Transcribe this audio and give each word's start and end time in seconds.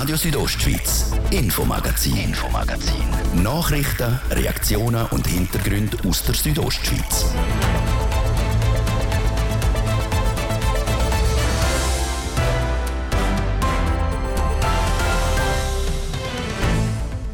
Radio 0.00 0.14
Südostschweiz, 0.14 1.10
Infomagazin, 1.32 2.16
Infomagazin. 2.16 3.42
Nachrichten, 3.42 4.20
Reaktionen 4.30 5.04
und 5.06 5.26
Hintergründe 5.26 5.96
aus 6.08 6.22
der 6.22 6.36
Südostschweiz. 6.36 7.26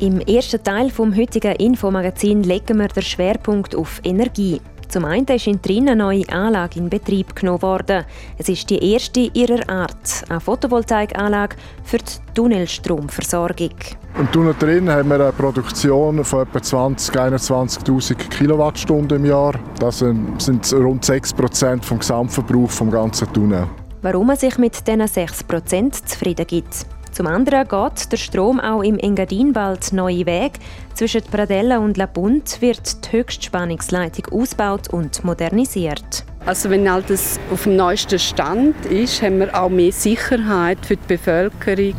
Im 0.00 0.20
ersten 0.20 0.64
Teil 0.64 0.88
vom 0.88 1.14
heutigen 1.14 1.56
Infomagazin 1.56 2.44
legen 2.44 2.78
wir 2.78 2.88
den 2.88 3.02
Schwerpunkt 3.02 3.74
auf 3.76 4.00
Energie. 4.04 4.62
Zum 4.94 5.06
einen 5.06 5.26
ist 5.26 5.48
in 5.48 5.60
Trin 5.60 5.88
eine 5.88 5.96
neue 5.96 6.28
Anlage 6.28 6.78
in 6.78 6.88
Betrieb 6.88 7.34
genommen 7.34 7.62
worden. 7.62 8.04
Es 8.38 8.48
ist 8.48 8.70
die 8.70 8.92
erste 8.92 9.28
ihrer 9.32 9.68
Art, 9.68 10.22
eine 10.28 10.38
Photovoltaikanlage 10.38 11.56
für 11.82 11.98
die 11.98 12.12
Tunnelstromversorgung. 12.32 13.74
Im 14.16 14.30
Tunnel 14.30 14.54
drin 14.56 14.88
haben 14.88 15.08
wir 15.08 15.16
eine 15.16 15.32
Produktion 15.32 16.22
von 16.22 16.42
etwa 16.42 16.62
20 16.62 17.12
21.000 17.12 18.14
Kilowattstunden 18.28 19.18
im 19.18 19.24
Jahr. 19.24 19.54
Das 19.80 19.98
sind 19.98 20.72
rund 20.72 21.04
6 21.04 21.32
Prozent 21.32 21.84
vom 21.84 21.98
Gesamtverbrauch 21.98 22.70
vom 22.70 22.88
ganzen 22.88 23.32
Tunnel. 23.32 23.66
Warum 24.00 24.28
man 24.28 24.36
sich 24.36 24.56
mit 24.58 24.86
diesen 24.86 25.08
6 25.08 25.42
Prozent 25.42 26.08
zufrieden 26.08 26.46
gibt? 26.46 26.86
Zum 27.14 27.28
anderen 27.28 27.68
geht 27.68 28.10
der 28.10 28.16
Strom 28.16 28.58
auch 28.58 28.82
im 28.82 28.98
Engadin 28.98 29.52
bald 29.52 29.92
neue 29.92 30.26
Weg. 30.26 30.54
Zwischen 30.94 31.22
Pradella 31.22 31.78
und 31.78 31.96
La 31.96 32.08
Punt 32.08 32.60
wird 32.60 33.06
die 33.06 33.16
Höchstspannungsleitung 33.16 34.40
ausgebaut 34.40 34.88
und 34.88 35.24
modernisiert. 35.24 36.24
Also 36.44 36.70
wenn 36.70 36.88
alles 36.88 37.38
auf 37.52 37.62
dem 37.62 37.76
neuesten 37.76 38.18
Stand 38.18 38.84
ist, 38.86 39.22
haben 39.22 39.38
wir 39.38 39.54
auch 39.54 39.68
mehr 39.68 39.92
Sicherheit 39.92 40.84
für 40.84 40.96
die 40.96 41.06
Bevölkerung, 41.06 41.94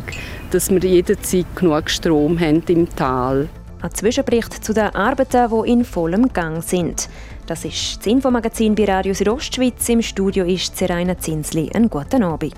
dass 0.50 0.68
wir 0.68 0.80
jederzeit 0.80 1.46
genug 1.54 1.88
Strom 1.88 2.38
haben 2.38 2.62
im 2.68 2.86
Tal. 2.94 3.48
Ein 3.80 3.94
Zwischenbericht 3.94 4.62
zu 4.62 4.74
den 4.74 4.94
Arbeiten, 4.94 5.50
die 5.50 5.70
in 5.72 5.84
vollem 5.86 6.30
Gang 6.30 6.62
sind. 6.62 7.08
Das 7.46 7.64
ist 7.64 8.00
das 8.00 8.06
Infomagazin 8.06 8.74
bei 8.74 8.84
Radio 8.84 9.14
Südostschweiz. 9.14 9.88
Im 9.88 10.02
Studio 10.02 10.44
ist 10.44 10.76
Seraina 10.76 11.16
Zinsli. 11.16 11.70
Einen 11.72 11.88
guten 11.88 12.22
Abend. 12.22 12.54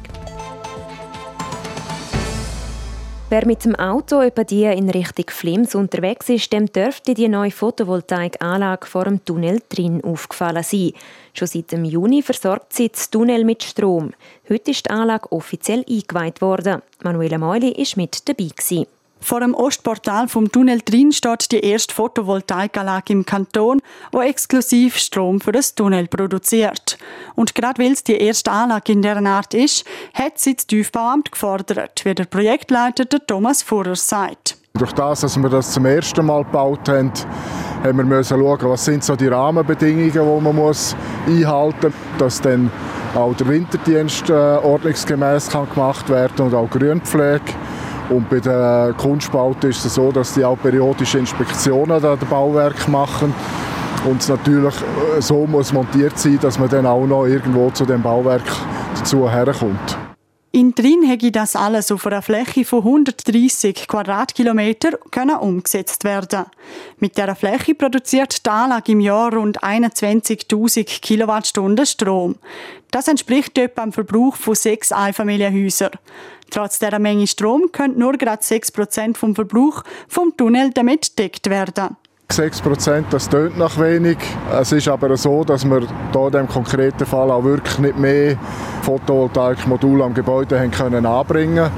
Wer 3.31 3.45
mit 3.45 3.67
dem 3.67 3.75
Auto 3.75 4.23
etwa 4.23 4.43
die 4.43 4.65
in 4.65 4.89
Richtung 4.89 5.27
Flims 5.29 5.75
unterwegs 5.75 6.31
ist, 6.31 6.51
dem 6.51 6.65
dürfte 6.65 7.12
die 7.12 7.29
neue 7.29 7.51
Photovoltaikanlage 7.51 8.87
vor 8.87 9.05
dem 9.05 9.23
Tunnel 9.23 9.61
drin 9.69 10.03
aufgefallen 10.03 10.62
sein. 10.62 10.93
Schon 11.34 11.47
seit 11.47 11.73
dem 11.73 11.84
Juni 11.84 12.23
versorgt 12.23 12.73
sie 12.73 12.89
das 12.89 13.11
Tunnel 13.11 13.45
mit 13.45 13.62
Strom. 13.62 14.15
Heute 14.49 14.71
ist 14.71 14.87
die 14.87 14.91
Anlage 14.91 15.31
offiziell 15.31 15.84
eingeweiht 15.87 16.41
worden. 16.41 16.81
Manuela 17.03 17.37
Meuli 17.37 17.77
war 17.77 17.87
mit 17.97 18.27
dabei. 18.27 18.49
Gewesen. 18.49 18.87
Vor 19.20 19.41
dem 19.41 19.55
Ostportal 19.55 20.28
vom 20.28 20.50
Tunnel 20.50 20.80
drin 20.84 21.12
steht 21.12 21.50
die 21.52 21.61
erste 21.61 21.94
Photovoltaikanlage 21.94 23.12
im 23.12 23.27
Kanton, 23.27 23.80
wo 24.12 24.20
exklusiv 24.20 24.97
Strom 24.97 25.41
für 25.41 25.52
das 25.52 25.75
Tunnel 25.75 26.06
produziert. 26.06 26.98
Und 27.34 27.55
gerade 27.55 27.83
weil 27.83 27.92
es 27.92 28.05
die 28.05 28.16
erste 28.16 28.50
Anlage 28.50 28.92
in 28.92 29.02
dieser 29.02 29.25
Art 29.27 29.55
ist, 29.55 29.84
hat 30.14 30.38
sie 30.38 30.55
das 30.55 30.66
Tiefbauamt 30.66 31.33
gefordert, 31.33 32.05
wie 32.05 32.14
der 32.14 32.25
Projektleiter 32.25 33.05
Thomas 33.27 33.62
Furrer 33.62 33.97
sagt. 33.97 34.56
Durch 34.75 34.92
das, 34.92 35.22
dass 35.22 35.36
wir 35.36 35.48
das 35.48 35.72
zum 35.72 35.86
ersten 35.86 36.25
Mal 36.25 36.44
gebaut 36.44 36.88
haben, 36.88 37.12
haben 37.82 37.98
wir 37.98 38.05
müssen 38.05 38.38
schauen, 38.38 38.70
was 38.70 38.84
sind 38.84 39.03
so 39.03 39.16
die 39.16 39.27
Rahmenbedingungen, 39.27 40.12
die 40.12 40.19
man 40.19 40.55
muss 40.55 40.94
einhalten 41.27 41.86
muss, 41.86 42.19
dass 42.19 42.41
dann 42.41 42.70
auch 43.14 43.34
der 43.34 43.48
Winterdienst 43.48 44.30
äh, 44.30 44.32
ordnungsgemäß 44.32 45.48
kann 45.48 45.69
gemacht 45.70 46.08
werden 46.08 46.47
und 46.47 46.55
auch 46.55 46.70
Grünpflege. 46.70 47.42
Und 48.11 48.28
bei 48.31 48.41
den 48.41 48.97
Kunstbauten 48.97 49.70
ist 49.70 49.84
es 49.84 49.95
so, 49.95 50.11
dass 50.11 50.34
sie 50.34 50.45
auch 50.45 50.56
periodische 50.56 51.19
Inspektionen 51.19 52.05
an 52.05 52.19
den 52.19 52.28
Bauwerk 52.28 52.89
machen 52.89 53.34
und 54.05 54.28
natürlich 54.28 54.75
äh, 54.75 55.21
so 55.21 55.47
muss 55.47 55.72
montiert 55.72 56.19
sein, 56.19 56.38
dass 56.41 56.59
man 56.59 56.69
dann 56.69 56.87
auch 56.87 57.06
noch 57.06 57.27
irgendwo 57.27 57.71
zu 57.71 57.84
dem 57.84 58.03
Bauwerk 58.03 58.44
dazu 58.97 59.31
herkommt. 59.31 59.99
In 60.50 60.75
Drin 60.75 61.03
hätte 61.03 61.31
das 61.31 61.55
alles 61.55 61.93
auf 61.93 62.06
einer 62.06 62.22
Fläche 62.22 62.65
von 62.65 62.78
130 62.78 63.87
Quadratkilometer 63.87 64.93
können 65.11 65.37
umgesetzt 65.37 66.05
werden. 66.05 66.47
Mit 66.99 67.19
dieser 67.19 67.37
Fläche 67.37 67.75
produziert 67.75 68.47
die 68.47 68.50
Anlage 68.50 68.93
im 68.93 69.00
Jahr 69.00 69.34
rund 69.34 69.62
21.000 69.62 71.00
Kilowattstunden 71.00 71.84
Strom. 71.84 72.37
Das 72.91 73.09
entspricht 73.09 73.59
etwa 73.59 73.82
dem 73.82 73.93
Verbrauch 73.93 74.37
von 74.37 74.55
sechs 74.55 74.91
Einfamilienhäusern. 74.91 75.93
Trotz 76.50 76.78
dieser 76.78 76.98
Menge 76.98 77.26
Strom 77.26 77.70
können 77.72 77.98
nur 77.98 78.14
gerade 78.14 78.42
6% 78.42 79.16
vom 79.16 79.34
Verbrauch 79.34 79.82
vom 80.09 80.36
Tunnel 80.36 80.70
damit 80.70 81.16
gedeckt 81.16 81.50
werden. 81.50 81.97
6% 82.31 83.04
das 83.10 83.28
tönt 83.28 83.56
nach 83.56 83.78
wenig. 83.78 84.19
Es 84.53 84.72
ist 84.72 84.88
aber 84.88 85.16
so, 85.16 85.44
dass 85.44 85.64
wir 85.64 85.81
hier 85.81 86.26
in 86.26 86.31
diesem 86.31 86.48
konkreten 86.48 87.06
Fall 87.06 87.31
auch 87.31 87.42
wirklich 87.42 87.78
nicht 87.78 87.98
mehr 87.98 88.38
Photovoltaikmodule 88.82 90.04
am 90.04 90.14
Gebäude 90.14 90.60
haben 90.60 90.70
können 90.70 91.06
anbringen 91.06 91.70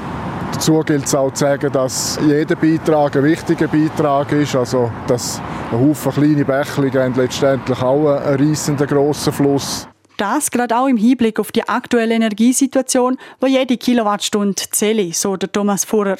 Dazu 0.51 0.81
gilt 0.81 1.05
es 1.05 1.15
auch 1.15 1.31
zu 1.31 1.45
sagen, 1.45 1.71
dass 1.71 2.19
jeder 2.27 2.55
Beitrag 2.55 3.15
ein 3.15 3.23
wichtiger 3.23 3.67
Beitrag 3.67 4.31
ist. 4.33 4.55
Also, 4.55 4.91
dass 5.07 5.41
ein 5.71 5.79
Haufen 5.79 6.11
kleine 6.11 6.45
Bächli 6.45 6.89
letztendlich 6.89 7.81
auch 7.81 8.17
einen 8.17 8.49
reissenden 8.49 8.85
grossen 8.85 9.31
Fluss. 9.31 9.87
Das 10.21 10.51
gerade 10.51 10.77
auch 10.77 10.85
im 10.85 10.97
Hinblick 10.97 11.39
auf 11.39 11.51
die 11.51 11.67
aktuelle 11.67 12.13
Energiesituation, 12.13 13.17
wo 13.39 13.47
jede 13.47 13.75
Kilowattstunde 13.75 14.61
zähle, 14.69 15.11
so 15.13 15.35
der 15.35 15.51
Thomas 15.51 15.83
Furrer. 15.83 16.17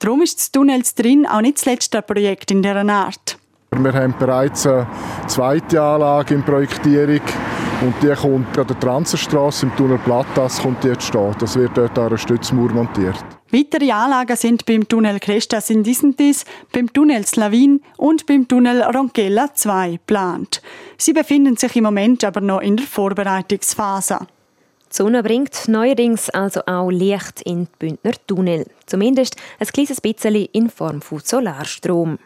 Darum 0.00 0.20
ist 0.20 0.38
das 0.38 0.52
Tunnels 0.52 0.94
drin 0.94 1.26
auch 1.26 1.40
nicht 1.40 1.56
das 1.56 1.64
letzte 1.64 2.02
Projekt 2.02 2.50
in 2.50 2.60
dieser 2.60 2.86
Art. 2.86 3.38
Wir 3.70 3.94
haben 3.94 4.14
bereits 4.18 4.66
eine 4.66 4.86
zweite 5.28 5.80
Anlage 5.80 6.34
in 6.34 6.42
Projektierung 6.42 7.22
und 7.80 7.94
die 8.02 8.14
kommt 8.14 8.58
an 8.58 8.66
der 8.66 8.78
Transerstraße 8.80 9.64
im 9.64 9.76
Tunnel 9.76 9.98
Plattas 10.04 10.60
kommt 10.60 10.84
die 10.84 10.88
jetzt 10.88 11.04
stehen. 11.04 11.34
Das 11.38 11.56
wird 11.56 11.70
dort 11.74 11.98
an 11.98 12.08
einer 12.08 12.18
Stützmauer 12.18 12.72
montiert. 12.72 13.16
Weitere 13.50 13.90
Anlagen 13.92 14.36
sind 14.36 14.66
beim 14.66 14.86
Tunnel 14.86 15.20
Crestas 15.20 15.70
in 15.70 15.82
Disentis, 15.82 16.44
beim 16.70 16.92
Tunnel 16.92 17.24
Slavin 17.24 17.80
und 17.96 18.26
beim 18.26 18.46
Tunnel 18.46 18.82
Ronchella 18.82 19.54
2 19.54 19.92
geplant. 19.92 20.60
Sie 21.00 21.12
befinden 21.12 21.56
sich 21.56 21.76
im 21.76 21.84
Moment 21.84 22.24
aber 22.24 22.40
noch 22.40 22.60
in 22.60 22.76
der 22.76 22.84
Vorbereitungsphase. 22.86 24.18
Die 24.90 24.96
Sonne 24.96 25.22
bringt 25.22 25.68
neuerdings 25.68 26.28
also 26.30 26.60
auch 26.66 26.90
Licht 26.90 27.42
in 27.42 27.66
die 27.66 27.70
Bündner 27.78 28.14
Tunnel. 28.26 28.66
Zumindest 28.84 29.36
ein 29.60 29.68
kleines 29.68 30.00
bisschen 30.00 30.34
in 30.34 30.68
Form 30.68 31.00
von 31.00 31.20
Solarstrom. 31.20 32.18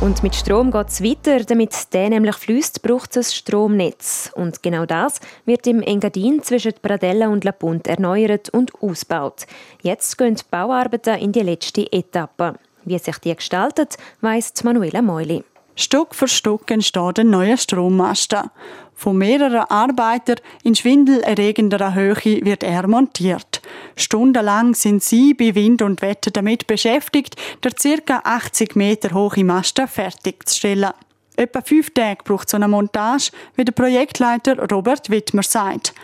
Und 0.00 0.22
mit 0.22 0.34
Strom 0.34 0.70
geht 0.70 0.88
es 0.88 1.02
weiter. 1.02 1.44
Damit 1.44 1.92
der 1.92 2.08
nämlich 2.08 2.36
fließt, 2.36 2.80
braucht 2.80 3.18
es 3.18 3.28
ein 3.28 3.34
Stromnetz. 3.34 4.32
Und 4.34 4.62
genau 4.62 4.86
das 4.86 5.20
wird 5.44 5.66
im 5.66 5.82
Engadin 5.82 6.42
zwischen 6.42 6.72
Pradella 6.80 7.28
und 7.28 7.44
La 7.44 7.52
Punt 7.52 7.86
erneuert 7.86 8.48
und 8.48 8.72
ausgebaut. 8.82 9.46
Jetzt 9.82 10.16
gehen 10.16 10.36
die 10.36 10.42
Bauarbeiten 10.50 11.20
in 11.20 11.32
die 11.32 11.40
letzte 11.40 11.92
Etappe. 11.92 12.54
Wie 12.84 12.98
sich 12.98 13.18
die 13.18 13.36
gestaltet, 13.36 13.98
weiss 14.22 14.64
Manuela 14.64 15.02
Meuli. 15.02 15.44
Stück 15.82 16.14
für 16.14 16.28
Stück 16.28 16.70
entsteht 16.70 17.18
ein 17.18 17.30
neuer 17.30 17.56
Strommasten. 17.56 18.50
Von 18.94 19.18
mehreren 19.18 19.64
Arbeitern 19.68 20.36
in 20.62 20.76
schwindelerregender 20.76 21.92
Höhe 21.94 22.44
wird 22.44 22.62
er 22.62 22.86
montiert. 22.86 23.60
Stundenlang 23.96 24.74
sind 24.74 25.02
sie 25.02 25.34
bei 25.34 25.56
Wind 25.56 25.82
und 25.82 26.00
Wetter 26.00 26.30
damit 26.30 26.68
beschäftigt, 26.68 27.34
der 27.64 27.72
ca. 27.72 28.20
80 28.22 28.76
Meter 28.76 29.12
hohe 29.12 29.42
Masten 29.42 29.88
fertigzustellen. 29.88 30.92
Etwa 31.34 31.62
fünf 31.62 31.90
Tage 31.90 32.22
braucht 32.24 32.48
so 32.48 32.56
eine 32.56 32.68
Montage, 32.68 33.32
wie 33.56 33.64
der 33.64 33.72
Projektleiter 33.72 34.56
Robert 34.70 35.10
Wittmer 35.10 35.42
sagt. 35.42 35.94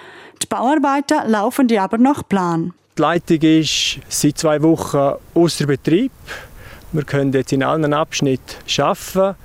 Die 0.43 0.47
Bauarbeiten 0.47 1.31
laufen 1.31 1.69
die 1.69 1.79
aber 1.79 1.99
nach 1.99 2.29
Plan. 2.29 2.73
Die 2.97 3.03
Leitung 3.03 3.43
ist 3.43 4.01
seit 4.09 4.39
zwei 4.39 4.61
Wochen 4.61 5.21
außer 5.35 5.67
Betrieb. 5.67 6.11
Wir 6.91 7.05
können 7.05 7.33
jetzt 7.33 7.53
in 7.53 7.63
allen 7.63 7.93
Abschnitten 7.95 8.57
arbeiten. 8.81 9.37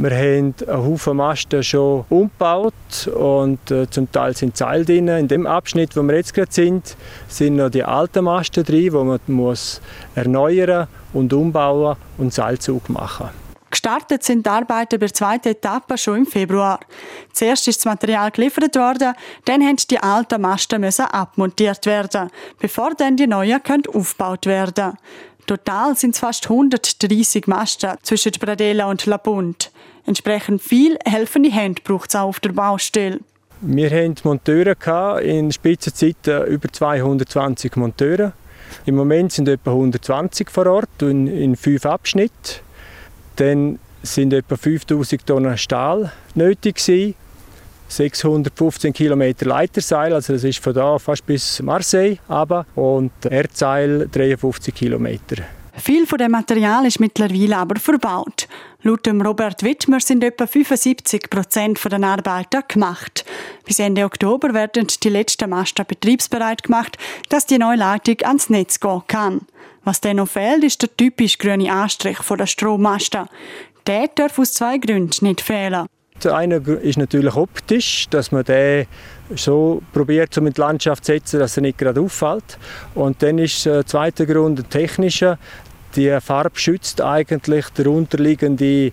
Wir 0.00 0.10
haben 0.12 0.54
einen 0.68 0.86
Haufen 0.86 1.16
Masten 1.16 1.60
schon 1.64 2.04
umgebaut 2.08 3.08
und 3.12 3.68
äh, 3.72 3.90
zum 3.90 4.12
Teil 4.12 4.36
sind 4.36 4.56
Seile 4.56 4.84
drin. 4.84 5.08
In 5.08 5.26
dem 5.26 5.44
Abschnitt, 5.44 5.96
wo 5.96 6.02
wir 6.02 6.14
jetzt 6.14 6.34
gerade 6.34 6.52
sind, 6.52 6.96
sind 7.26 7.56
noch 7.56 7.68
die 7.68 7.82
alten 7.82 8.22
Masten 8.22 8.62
drin, 8.62 8.84
die 8.84 8.90
man 8.90 9.18
muss 9.26 9.80
erneuern 10.14 10.86
und 11.12 11.32
umbauen 11.32 11.96
und 12.16 12.32
Seilzug 12.32 12.88
machen. 12.88 13.30
Gestartet 13.72 14.22
sind 14.22 14.46
die 14.46 14.50
Arbeiten 14.50 15.00
bei 15.00 15.06
der 15.06 15.12
zweiten 15.12 15.48
Etappe 15.48 15.98
schon 15.98 16.18
im 16.18 16.26
Februar. 16.26 16.78
Zuerst 17.32 17.66
ist 17.66 17.78
das 17.78 17.84
Material 17.84 18.30
geliefert 18.30 18.76
worden, 18.76 19.14
dann 19.46 19.62
mussten 19.62 19.88
die 19.90 19.98
alten 19.98 20.40
Masten 20.40 20.84
abmontiert 20.84 21.86
werden, 21.86 22.30
bevor 22.60 22.94
dann 22.94 23.16
die 23.16 23.26
neuen 23.26 23.60
aufgebaut 23.92 24.46
werden 24.46 24.74
können. 24.74 24.98
Total 25.48 25.96
sind 25.96 26.14
es 26.14 26.20
fast 26.20 26.48
130 26.48 27.46
Masten 27.46 27.96
zwischen 28.02 28.32
Bradella 28.38 28.84
und 28.84 29.06
La 29.06 29.16
Punt. 29.16 29.72
Entsprechend 30.08 30.62
viel 30.62 30.96
helfende 31.04 31.50
Hände 31.50 31.82
braucht 31.84 32.08
es 32.08 32.16
auch 32.16 32.28
auf 32.28 32.40
der 32.40 32.52
Baustelle. 32.52 33.20
Wir 33.60 33.90
hatten 33.90 34.14
Monteure 34.24 35.20
in 35.20 35.52
Spitzenzeiten 35.52 36.46
über 36.46 36.72
220 36.72 37.76
Monteure. 37.76 38.32
Im 38.86 38.94
Moment 38.94 39.32
sind 39.32 39.48
etwa 39.48 39.72
120 39.72 40.48
vor 40.48 40.66
Ort 40.66 41.02
in, 41.02 41.26
in 41.26 41.56
fünf 41.56 41.84
Abschnitten. 41.84 42.62
Dann 43.36 43.78
sind 44.02 44.32
etwa 44.32 44.56
5000 44.56 45.26
Tonnen 45.26 45.58
Stahl 45.58 46.10
nötig 46.34 46.76
gewesen. 46.76 47.14
615 47.88 48.94
Kilometer 48.94 49.44
Leiterseil, 49.44 50.14
also 50.14 50.32
das 50.32 50.44
ist 50.44 50.58
von 50.58 50.72
da 50.72 50.98
fast 50.98 51.26
bis 51.26 51.60
Marseille, 51.60 52.16
aber 52.28 52.64
und 52.74 53.12
Erdseil 53.28 54.08
53 54.10 54.74
Kilometer. 54.74 55.44
Viel 55.80 56.06
von 56.06 56.18
dem 56.18 56.32
Material 56.32 56.86
ist 56.86 57.00
mittlerweile 57.00 57.56
aber 57.56 57.78
verbaut. 57.78 58.48
Laut 58.82 59.06
dem 59.06 59.22
Robert 59.22 59.62
Wittmer 59.62 60.00
sind 60.00 60.24
etwa 60.24 60.46
75 60.46 61.30
Prozent 61.30 61.80
der 61.84 62.02
Arbeiten 62.02 62.62
gemacht. 62.66 63.24
Bis 63.64 63.78
Ende 63.78 64.04
Oktober 64.04 64.54
werden 64.54 64.86
die 65.02 65.08
letzten 65.08 65.50
Masten 65.50 65.86
betriebsbereit 65.86 66.62
gemacht, 66.62 66.96
dass 67.28 67.46
die 67.46 67.58
neue 67.58 67.76
Leitung 67.76 68.16
ans 68.24 68.50
Netz 68.50 68.80
gehen 68.80 69.02
kann. 69.06 69.40
Was 69.84 70.00
dann 70.00 70.16
noch 70.16 70.28
fehlt, 70.28 70.64
ist 70.64 70.82
der 70.82 70.96
typisch 70.96 71.38
grüne 71.38 71.72
Anstrich 71.72 72.18
der 72.18 72.46
Strommasten. 72.46 73.28
Der 73.86 74.08
darf 74.08 74.38
aus 74.38 74.52
zwei 74.52 74.78
Gründen 74.78 75.26
nicht 75.26 75.40
fehlen. 75.40 75.86
Der 76.22 76.34
eine 76.34 76.56
ist 76.56 76.98
natürlich 76.98 77.36
optisch, 77.36 78.06
dass 78.10 78.32
man 78.32 78.42
den 78.44 78.86
so 79.36 79.82
probiert, 79.92 80.36
um 80.36 80.48
in 80.48 80.52
die 80.52 80.60
Landschaft 80.60 81.04
zu 81.04 81.12
setzen, 81.12 81.38
dass 81.38 81.56
er 81.56 81.62
nicht 81.62 81.78
gerade 81.78 82.00
auffällt. 82.00 82.58
Und 82.94 83.22
dann 83.22 83.38
ist 83.38 83.64
der 83.66 83.86
zweite 83.86 84.26
Grund 84.26 84.58
der 84.58 84.68
technische. 84.68 85.38
Die 85.96 86.20
Farbe 86.20 86.58
schützt 86.58 87.00
eigentlich 87.00 87.66
der 87.70 87.86
unterliegende 87.86 88.92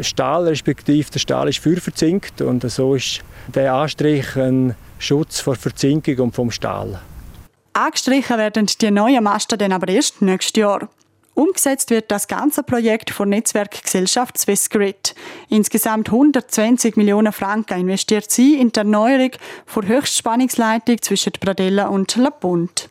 Stahl, 0.00 0.48
respektive 0.48 1.10
der 1.10 1.18
Stahl 1.18 1.48
ist 1.48 1.58
feuerverzinkt 1.58 2.40
und 2.42 2.68
so 2.70 2.94
ist 2.94 3.20
der 3.54 3.74
Anstrich 3.74 4.36
ein 4.36 4.74
Schutz 4.98 5.40
vor 5.40 5.56
Verzinkung 5.56 6.18
und 6.18 6.34
vom 6.34 6.50
Stahl. 6.50 7.00
Angestrichen 7.72 8.38
werden 8.38 8.66
die 8.66 8.90
neuen 8.90 9.24
Masten 9.24 9.58
dann 9.58 9.72
aber 9.72 9.88
erst 9.88 10.22
nächstes 10.22 10.58
Jahr. 10.58 10.88
Umgesetzt 11.34 11.90
wird 11.90 12.10
das 12.10 12.28
ganze 12.28 12.62
Projekt 12.62 13.10
von 13.10 13.28
Netzwerkgesellschaft 13.28 14.38
Swissgrid. 14.38 15.14
Insgesamt 15.50 16.08
120 16.08 16.96
Millionen 16.96 17.30
Franken 17.30 17.80
investiert 17.80 18.30
sie 18.30 18.58
in 18.58 18.72
die 18.72 18.78
Erneuerung 18.78 19.32
der 19.74 19.88
Höchstspannungsleitung 19.88 21.02
zwischen 21.02 21.32
Bradella 21.38 21.88
und 21.88 22.16
La 22.16 22.30
Punt. 22.30 22.88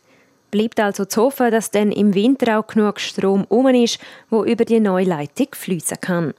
Bleibt 0.56 0.80
also 0.80 1.04
zu 1.04 1.20
hoffen, 1.20 1.50
dass 1.50 1.70
dann 1.70 1.92
im 1.92 2.14
Winter 2.14 2.58
auch 2.58 2.66
genug 2.66 2.98
Strom 2.98 3.44
um 3.50 3.66
ist, 3.66 3.98
wo 4.30 4.42
über 4.42 4.64
die 4.64 4.80
neue 4.80 5.04
Leitung 5.04 5.48
fließen 5.52 5.98
kann. 6.00 6.32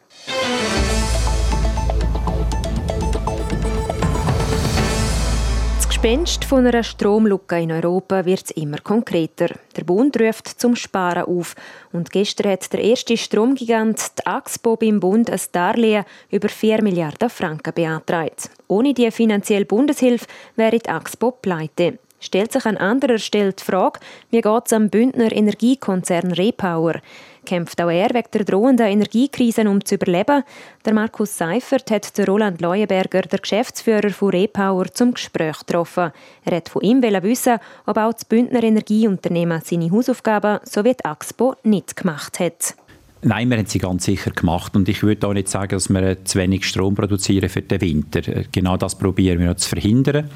Gespenst 5.88 6.46
von 6.46 6.66
einer 6.66 6.82
Stromlücke 6.82 7.60
in 7.60 7.72
Europa 7.72 8.26
wird 8.26 8.50
immer 8.52 8.80
konkreter. 8.80 9.50
Der 9.76 9.84
Bund 9.84 10.20
ruft 10.20 10.48
zum 10.48 10.76
Sparen 10.76 11.26
auf. 11.26 11.54
Und 11.92 12.12
gestern 12.12 12.54
hat 12.54 12.74
der 12.74 12.84
erste 12.84 13.18
Stromgigant, 13.18 14.18
die 14.18 14.26
Axpo, 14.26 14.78
beim 14.78 15.00
Bund 15.00 15.30
ein 15.30 15.40
Darlehen 15.52 16.06
über 16.32 16.50
4 16.50 16.82
Milliarden 16.82 17.30
Franken 17.30 17.74
beantragt. 17.76 18.50
Ohne 18.68 18.96
die 18.96 19.12
finanzielle 19.12 19.66
Bundeshilfe 19.66 20.26
wäre 20.56 20.80
die 20.80 20.90
Axpo 20.90 21.30
pleite. 21.30 22.00
Stellt 22.20 22.52
sich 22.52 22.66
an 22.66 22.78
anderer 22.78 23.20
Stelle 23.20 23.54
die 23.54 23.64
Frage, 23.64 24.00
wie 24.32 24.42
geht 24.42 24.64
es 24.66 24.74
am 24.74 24.90
Bündner 24.90 25.32
Energiekonzern 25.32 26.32
Repower? 26.32 27.02
kämpft 27.48 27.82
auch 27.82 27.90
er 27.90 28.10
wegen 28.14 28.32
der 28.34 28.44
drohenden 28.44 28.88
Energiekrise 28.88 29.68
um 29.70 29.84
zu 29.84 29.96
überleben. 29.96 30.44
Der 30.86 30.94
Markus 30.94 31.38
Seifert 31.38 31.90
hat 31.90 32.18
den 32.18 32.26
Roland 32.26 32.62
Leuenberger, 32.62 33.22
der 33.22 33.40
Geschäftsführer 33.40 34.10
von 34.10 34.30
Repower, 34.30 34.86
zum 34.94 35.14
Gespräch 35.14 35.60
getroffen. 35.60 36.12
Er 36.44 36.58
hat 36.58 36.70
von 36.70 36.82
ihm 36.82 37.02
wissen, 37.02 37.60
ob 37.86 37.98
auch 37.98 38.14
das 38.14 38.26
Bündner 38.26 38.64
Energieunternehmen 38.64 39.62
seine 39.64 39.90
Hausaufgaben 39.90 40.60
so 40.64 40.84
wie 40.84 40.94
die 40.94 41.06
Axpo 41.06 41.56
nicht 41.64 41.96
gemacht 41.96 42.40
hat. 42.40 42.76
Nein, 43.24 43.50
wir 43.50 43.58
haben 43.58 43.66
sie 43.66 43.80
ganz 43.80 44.06
sicher 44.06 44.30
gemacht 44.32 44.76
und 44.76 44.88
ich 44.88 45.02
würde 45.02 45.28
auch 45.28 45.34
nicht 45.34 45.50
sagen, 45.50 45.72
dass 45.72 45.90
wir 45.90 46.24
zu 46.24 46.38
wenig 46.38 46.66
Strom 46.66 46.94
produzieren 46.94 47.50
für 47.50 47.64
den 47.64 47.82
Winter. 47.82 48.22
Genau 48.52 48.78
das 48.78 48.96
probieren 48.96 49.40
wir 49.40 49.48
noch 49.48 49.56
zu 49.56 49.70
verhindern. 49.70 50.30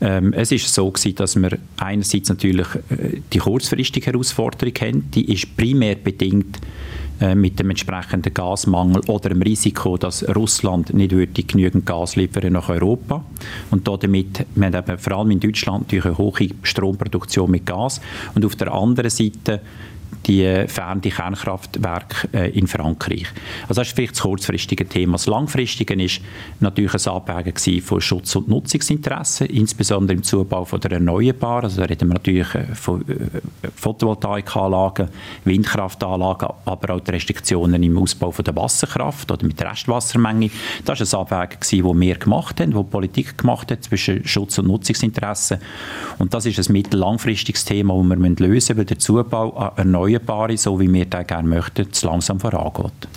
Ähm, 0.00 0.32
es 0.32 0.50
ist 0.50 0.72
so 0.72 0.90
gewesen, 0.90 1.14
dass 1.16 1.36
wir 1.36 1.58
einerseits 1.76 2.30
natürlich 2.30 2.66
äh, 2.88 3.20
die 3.32 3.38
kurzfristige 3.38 4.06
Herausforderung 4.06 4.72
haben, 4.80 5.10
die 5.10 5.30
ist 5.30 5.56
primär 5.56 5.96
bedingt 5.96 6.58
äh, 7.20 7.34
mit 7.34 7.60
dem 7.60 7.68
entsprechenden 7.68 8.32
Gasmangel 8.32 9.02
oder 9.08 9.28
dem 9.28 9.42
Risiko, 9.42 9.98
dass 9.98 10.26
Russland 10.34 10.94
nicht 10.94 11.12
würde 11.12 11.42
genügend 11.42 11.84
Gas 11.84 12.16
liefern 12.16 12.54
nach 12.54 12.70
Europa. 12.70 13.22
Und 13.70 13.86
damit, 13.86 14.46
wir 14.54 14.66
haben 14.66 14.74
eben 14.74 14.98
vor 14.98 15.12
allem 15.18 15.30
in 15.32 15.40
Deutschland 15.40 15.82
natürlich 15.82 16.06
eine 16.06 16.18
hohe 16.18 16.48
Stromproduktion 16.62 17.50
mit 17.50 17.66
Gas. 17.66 18.00
Und 18.34 18.44
auf 18.46 18.56
der 18.56 18.72
anderen 18.72 19.10
Seite 19.10 19.60
die 20.26 20.64
fernde 20.68 21.10
Kernkraftwerke 21.10 22.28
äh, 22.32 22.50
in 22.50 22.66
Frankreich. 22.66 23.26
Also 23.62 23.80
das 23.80 23.88
ist 23.88 23.94
vielleicht 23.94 24.14
das 24.14 24.22
kurzfristige 24.22 24.86
Thema. 24.86 25.12
Das 25.12 25.26
langfristige 25.26 25.94
ist 26.02 26.20
natürlich 26.60 26.94
ein 26.94 27.12
Abwägen 27.12 27.82
von 27.82 28.00
Schutz- 28.00 28.36
und 28.36 28.48
Nutzungsinteressen, 28.48 29.48
insbesondere 29.48 30.16
im 30.16 30.22
Zubau 30.22 30.64
von 30.64 30.80
der 30.80 30.92
Erneuerbaren. 30.92 31.64
Also 31.64 31.80
da 31.80 31.86
reden 31.86 32.08
wir 32.08 32.14
natürlich 32.14 32.54
äh, 32.54 32.74
von 32.74 33.02
äh, 33.08 33.14
Photovoltaikanlagen, 33.74 35.08
Windkraftanlagen, 35.44 36.48
aber 36.64 36.94
auch 36.94 37.00
die 37.00 37.10
Restriktionen 37.10 37.82
im 37.82 37.98
Ausbau 37.98 38.30
von 38.30 38.44
der 38.44 38.54
Wasserkraft 38.56 39.30
oder 39.30 39.44
mit 39.46 39.58
der 39.58 39.70
Restwassermenge. 39.70 40.50
Das 40.84 41.12
war 41.12 41.20
ein 41.20 41.26
Abwägen, 41.26 41.58
das 41.60 42.00
wir 42.00 42.14
gemacht 42.16 42.60
haben, 42.60 42.74
wo 42.74 42.82
die 42.82 42.90
Politik 42.90 43.38
gemacht 43.38 43.70
hat 43.70 43.82
zwischen 43.84 44.26
Schutz- 44.26 44.58
und 44.58 44.68
Nutzungsinteressen. 44.68 45.58
Und 46.18 46.32
das 46.32 46.46
ist 46.46 46.58
ein 46.58 46.72
mittellangfristiges 46.72 47.64
Thema, 47.64 47.94
das 47.94 48.18
wir 48.18 48.28
lösen 48.28 48.52
müssen, 48.52 48.76
weil 48.76 48.84
der 48.84 48.98
Zubau 48.98 49.50
an 49.56 49.72
Erneuerbaren 49.76 50.01
Erneuerbare, 50.02 50.56
so 50.56 50.78
wie 50.80 50.92
wir 50.92 51.06
das 51.06 51.26
gerne 51.26 51.48
möchten, 51.48 51.92
zu 51.92 52.06
langsam 52.06 52.40
vorangeht. 52.40 53.08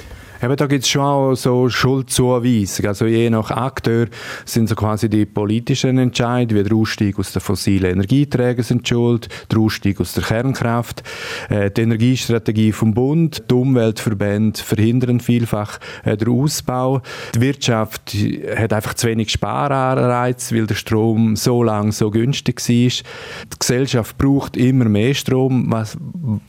Eben, 0.46 0.58
da 0.58 0.68
gibt 0.68 0.84
es 0.84 0.90
schon 0.90 1.02
auch 1.02 1.34
so 1.34 1.70
Schuldzuweisungen. 1.70 2.90
Also 2.90 3.08
je 3.08 3.32
nach 3.32 3.50
Akteur 3.50 4.06
sind 4.46 4.70
so 4.70 4.76
quasi 4.76 5.10
die 5.10 5.26
politischen 5.26 5.98
Entscheidungen, 5.98 6.64
wie 6.64 6.70
der 6.70 6.78
Ausstieg 6.78 7.18
aus 7.18 7.34
den 7.34 7.42
fossilen 7.42 7.94
Energieträgern 7.94 8.64
sind 8.64 8.88
schuld, 8.88 9.28
der 9.52 9.58
Ausstieg 9.58 10.00
aus 10.00 10.14
der 10.14 10.24
Kernkraft, 10.24 11.02
äh, 11.50 11.72
die 11.72 11.82
Energiestrategie 11.82 12.74
vom 12.74 12.94
Bund, 12.94 13.42
die 13.50 13.56
Umweltverbände 13.56 14.60
verhindern 14.62 15.20
vielfach 15.20 15.80
äh, 16.04 16.16
den 16.16 16.30
Ausbau. 16.30 17.02
Die 17.34 17.42
Wirtschaft 17.42 18.16
hat 18.56 18.72
einfach 18.72 18.94
zu 18.94 19.08
wenig 19.08 19.32
Sparanreiz, 19.32 20.54
weil 20.54 20.68
der 20.68 20.76
Strom 20.76 21.36
so 21.36 21.64
lang 21.64 21.92
so 21.92 22.12
günstig 22.12 22.62
war. 22.62 22.66
Die 22.70 23.60
Gesellschaft 23.60 24.16
braucht 24.20 24.58
immer 24.58 24.86
mehr 24.86 25.16
Strom. 25.16 25.72
Was, 25.72 25.98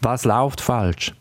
was 0.03 0.27
läuft 0.27 0.61
falsch? 0.61 1.15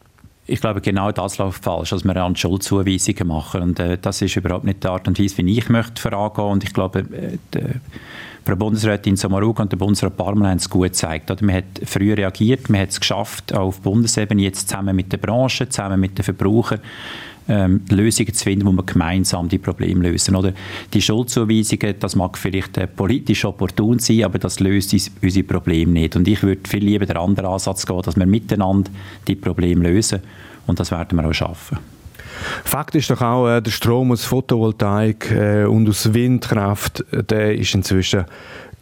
Ich 0.47 0.61
glaube, 0.61 0.79
genau 0.81 1.11
das 1.11 1.39
läuft 1.39 1.63
falsch, 1.63 1.89
dass 1.89 2.03
wir 2.03 2.15
an 2.17 2.35
Schuldzuweisungen 2.35 3.27
machen. 3.27 3.61
Und 3.61 3.79
äh, 3.79 3.97
das 3.99 4.21
ist 4.21 4.35
überhaupt 4.35 4.63
nicht 4.63 4.83
die 4.83 4.87
Art 4.87 5.07
und 5.07 5.19
Weise, 5.19 5.37
wie 5.37 5.57
ich 5.57 5.69
möchte 5.69 6.01
vorangehen. 6.01 6.47
Und 6.47 6.63
ich 6.63 6.73
glaube, 6.73 6.99
äh, 6.99 7.37
die, 7.53 7.79
Frau 8.45 8.55
Bundesrätin 8.55 9.15
Samaruga 9.15 9.63
und 9.63 9.71
der 9.71 9.77
Bundesrat 9.77 10.15
Parmann 10.17 10.49
haben 10.49 10.57
es 10.57 10.69
gut 10.69 10.83
gezeigt. 10.83 11.31
Oder? 11.31 11.43
Man 11.43 11.55
hat 11.55 11.81
früh 11.83 12.13
reagiert, 12.13 12.69
man 12.69 12.81
hat 12.81 12.89
es 12.89 12.99
geschafft, 12.99 13.51
auch 13.55 13.67
auf 13.67 13.81
Bundesebene 13.81 14.43
jetzt 14.43 14.69
zusammen 14.69 14.95
mit 14.95 15.11
der 15.11 15.17
Branche, 15.17 15.67
zusammen 15.67 15.99
mit 15.99 16.15
den 16.15 16.23
Verbrauchern, 16.23 16.79
ähm, 17.47 17.81
Lösungen 17.89 18.33
zu 18.33 18.43
finden, 18.43 18.65
wo 18.65 18.71
wir 18.71 18.83
gemeinsam 18.83 19.49
die 19.49 19.57
Probleme 19.57 20.09
lösen. 20.09 20.35
Oder 20.35 20.53
die 20.93 21.01
Schuldzuweisungen, 21.01 21.95
das 21.99 22.15
mag 22.15 22.37
vielleicht 22.37 22.77
äh, 22.77 22.87
politisch 22.87 23.45
opportun 23.45 23.99
sein, 23.99 24.23
aber 24.23 24.39
das 24.39 24.59
löst 24.59 24.93
uns, 24.93 25.11
unsere 25.21 25.43
Probleme 25.43 25.91
nicht. 25.91 26.15
Und 26.15 26.27
ich 26.27 26.41
würde 26.43 26.67
viel 26.67 26.83
lieber 26.83 27.05
den 27.05 27.17
anderen 27.17 27.51
Ansatz 27.51 27.85
gehen, 27.85 28.01
dass 28.01 28.15
wir 28.15 28.25
miteinander 28.25 28.89
die 29.27 29.35
Probleme 29.35 29.83
lösen 29.83 30.21
und 30.67 30.79
das 30.79 30.91
werden 30.91 31.17
wir 31.17 31.27
auch 31.27 31.33
schaffen. 31.33 31.77
Fakt 32.63 32.95
ist 32.95 33.09
doch 33.09 33.21
auch, 33.21 33.47
äh, 33.47 33.61
der 33.61 33.71
Strom 33.71 34.11
aus 34.11 34.25
Photovoltaik 34.25 35.31
äh, 35.31 35.63
und 35.65 35.87
aus 35.87 36.13
Windkraft, 36.13 37.03
äh, 37.11 37.23
der 37.23 37.55
ist 37.55 37.73
inzwischen 37.73 38.25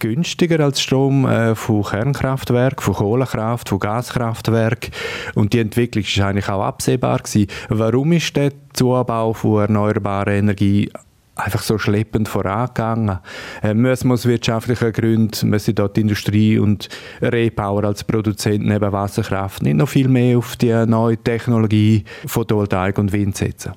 günstiger 0.03 0.59
als 0.59 0.81
Strom 0.81 1.25
äh, 1.25 1.55
von 1.55 1.81
Kernkraftwerken, 1.81 2.83
von 2.83 2.93
Kohlekraft, 2.93 3.69
von 3.69 3.79
Gaskraftwerken. 3.79 4.91
Und 5.33 5.53
die 5.53 5.59
Entwicklung 5.59 6.03
ist 6.03 6.19
eigentlich 6.19 6.49
auch 6.49 6.61
absehbar 6.61 7.19
gewesen. 7.19 7.47
Warum 7.69 8.11
ist 8.11 8.35
der 8.35 8.51
Zubau 8.73 9.31
von 9.31 9.61
erneuerbarer 9.61 10.33
Energie 10.33 10.91
einfach 11.35 11.63
so 11.63 11.79
schleppend 11.79 12.27
vorangegangen. 12.27 13.19
Äh, 13.63 13.73
müssen 13.73 14.09
wir 14.09 14.13
aus 14.13 14.25
wirtschaftlichen 14.27 14.91
Gründen, 14.91 15.49
müssen 15.49 15.73
dort 15.73 15.97
die 15.97 16.01
Industrie 16.01 16.59
und 16.59 16.89
Repower 17.21 17.85
als 17.85 18.03
Produzent 18.03 18.65
neben 18.65 18.91
Wasserkraft 18.91 19.63
nicht 19.63 19.77
noch 19.77 19.89
viel 19.89 20.09
mehr 20.09 20.37
auf 20.37 20.55
die 20.57 20.85
neue 20.85 21.17
Technologie 21.17 22.03
Photovoltaik 22.27 22.99
und 22.99 23.11
Wind 23.13 23.35
setzen? 23.35 23.73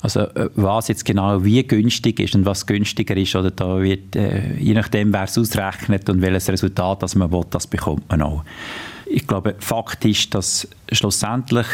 Also 0.00 0.20
äh, 0.20 0.50
was 0.54 0.88
jetzt 0.88 1.04
genau 1.04 1.44
wie 1.44 1.62
günstig 1.66 2.20
ist 2.20 2.34
und 2.34 2.44
was 2.44 2.66
günstiger 2.66 3.16
ist, 3.16 3.34
oder 3.34 3.50
da 3.50 3.80
wird, 3.80 4.14
äh, 4.16 4.54
je 4.54 4.74
nachdem, 4.74 5.12
wer 5.12 5.24
es 5.24 5.36
ausrechnet 5.36 6.08
und 6.08 6.22
welches 6.22 6.48
Resultat 6.48 7.02
das 7.02 7.14
man 7.14 7.32
will, 7.32 7.44
das 7.50 7.66
bekommt 7.66 8.08
man 8.08 8.22
auch. 8.22 8.44
Ich 9.06 9.26
glaube, 9.26 9.56
Fakt 9.58 10.04
ist, 10.04 10.34
dass 10.34 10.68
schlussendlich 10.92 11.66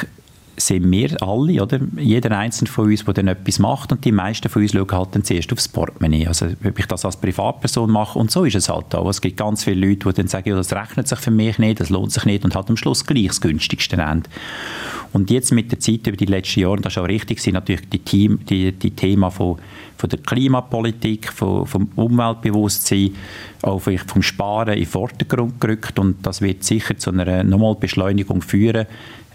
sind 0.56 0.90
wir 0.90 1.20
alle, 1.22 1.62
oder? 1.62 1.80
jeder 1.96 2.36
einzelne 2.36 2.70
von 2.70 2.86
uns, 2.86 3.04
der 3.04 3.14
dann 3.14 3.28
etwas 3.28 3.58
macht 3.58 3.92
und 3.92 4.04
die 4.04 4.12
meisten 4.12 4.48
von 4.48 4.62
uns 4.62 4.72
schauen 4.72 4.90
halt 4.92 5.08
dann 5.12 5.24
zuerst 5.24 5.52
aufs 5.52 5.68
Portemonnaie. 5.68 6.26
Also 6.26 6.46
ob 6.64 6.78
ich 6.78 6.86
das 6.86 7.04
als 7.04 7.16
Privatperson 7.16 7.90
mache 7.90 8.18
und 8.18 8.30
so 8.30 8.44
ist 8.44 8.54
es 8.54 8.68
halt 8.68 8.94
auch. 8.94 9.08
Es 9.08 9.20
gibt 9.20 9.36
ganz 9.36 9.64
viele 9.64 9.86
Leute, 9.86 10.08
die 10.08 10.14
dann 10.14 10.28
sagen, 10.28 10.48
ja, 10.48 10.56
das 10.56 10.72
rechnet 10.72 11.08
sich 11.08 11.18
für 11.18 11.30
mich 11.30 11.58
nicht, 11.58 11.80
das 11.80 11.90
lohnt 11.90 12.12
sich 12.12 12.24
nicht 12.24 12.44
und 12.44 12.54
hat 12.54 12.68
am 12.70 12.76
Schluss 12.76 13.04
gleich 13.04 13.28
das 13.28 13.40
günstigste 13.40 13.96
Ende. 13.96 14.28
Und 15.12 15.30
jetzt 15.30 15.52
mit 15.52 15.70
der 15.70 15.78
Zeit 15.78 16.06
über 16.08 16.16
die 16.16 16.26
letzten 16.26 16.60
Jahre, 16.60 16.80
das 16.80 16.94
ist 16.94 16.98
auch 16.98 17.06
richtig, 17.06 17.38
sind 17.40 17.54
natürlich 17.54 17.88
die, 17.88 18.00
Team, 18.00 18.40
die, 18.48 18.72
die 18.72 18.90
Themen 18.90 19.30
von, 19.30 19.58
von 19.96 20.10
der 20.10 20.18
Klimapolitik, 20.18 21.32
von, 21.32 21.66
vom 21.66 21.88
Umweltbewusstsein, 21.94 23.14
auch 23.62 23.80
vom 23.80 24.22
Sparen 24.22 24.74
in 24.74 24.80
den 24.80 24.88
Vordergrund 24.88 25.60
gerückt 25.60 26.00
und 26.00 26.26
das 26.26 26.40
wird 26.40 26.64
sicher 26.64 26.98
zu 26.98 27.10
einer 27.10 27.44
nochmal 27.44 27.76
Beschleunigung 27.76 28.42
führen, 28.42 28.86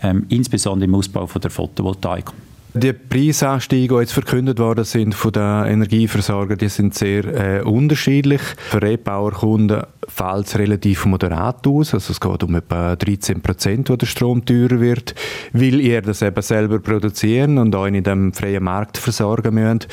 ähm, 0.03 0.25
insbesondere 0.29 0.87
im 0.87 0.95
Ausbau 0.95 1.27
von 1.27 1.41
der 1.41 1.51
Photovoltaik. 1.51 2.31
Die 2.75 2.93
Preisanstiege, 2.93 3.95
die 3.95 4.01
jetzt 4.01 4.13
verkündet 4.13 4.59
worden 4.59 4.85
sind 4.85 5.15
von 5.15 5.31
den 5.31 5.65
Energieversorgern, 5.65 6.57
die 6.57 6.69
sind 6.69 6.93
sehr 6.93 7.25
äh, 7.25 7.61
unterschiedlich. 7.63 8.41
Für 8.69 8.81
Rebauerkunden 8.81 9.81
fällt 10.09 10.57
relativ 10.57 11.05
moderat 11.05 11.65
aus. 11.65 11.93
Also 11.93 12.11
es 12.11 12.19
geht 12.19 12.43
um 12.43 12.55
etwa 12.55 12.95
13 12.95 13.41
Prozent, 13.41 13.89
wo 13.89 13.95
der 13.95 14.05
Strom 14.07 14.43
teurer 14.43 14.79
wird, 14.79 15.15
weil 15.53 15.79
ihr 15.79 16.01
das 16.01 16.21
eben 16.21 16.41
selber 16.41 16.79
produzieren 16.79 17.57
und 17.57 17.75
auch 17.75 17.85
in 17.85 18.03
dem 18.03 18.33
freien 18.33 18.63
Markt 18.63 18.97
versorgen 18.97 19.55
müsst. 19.55 19.87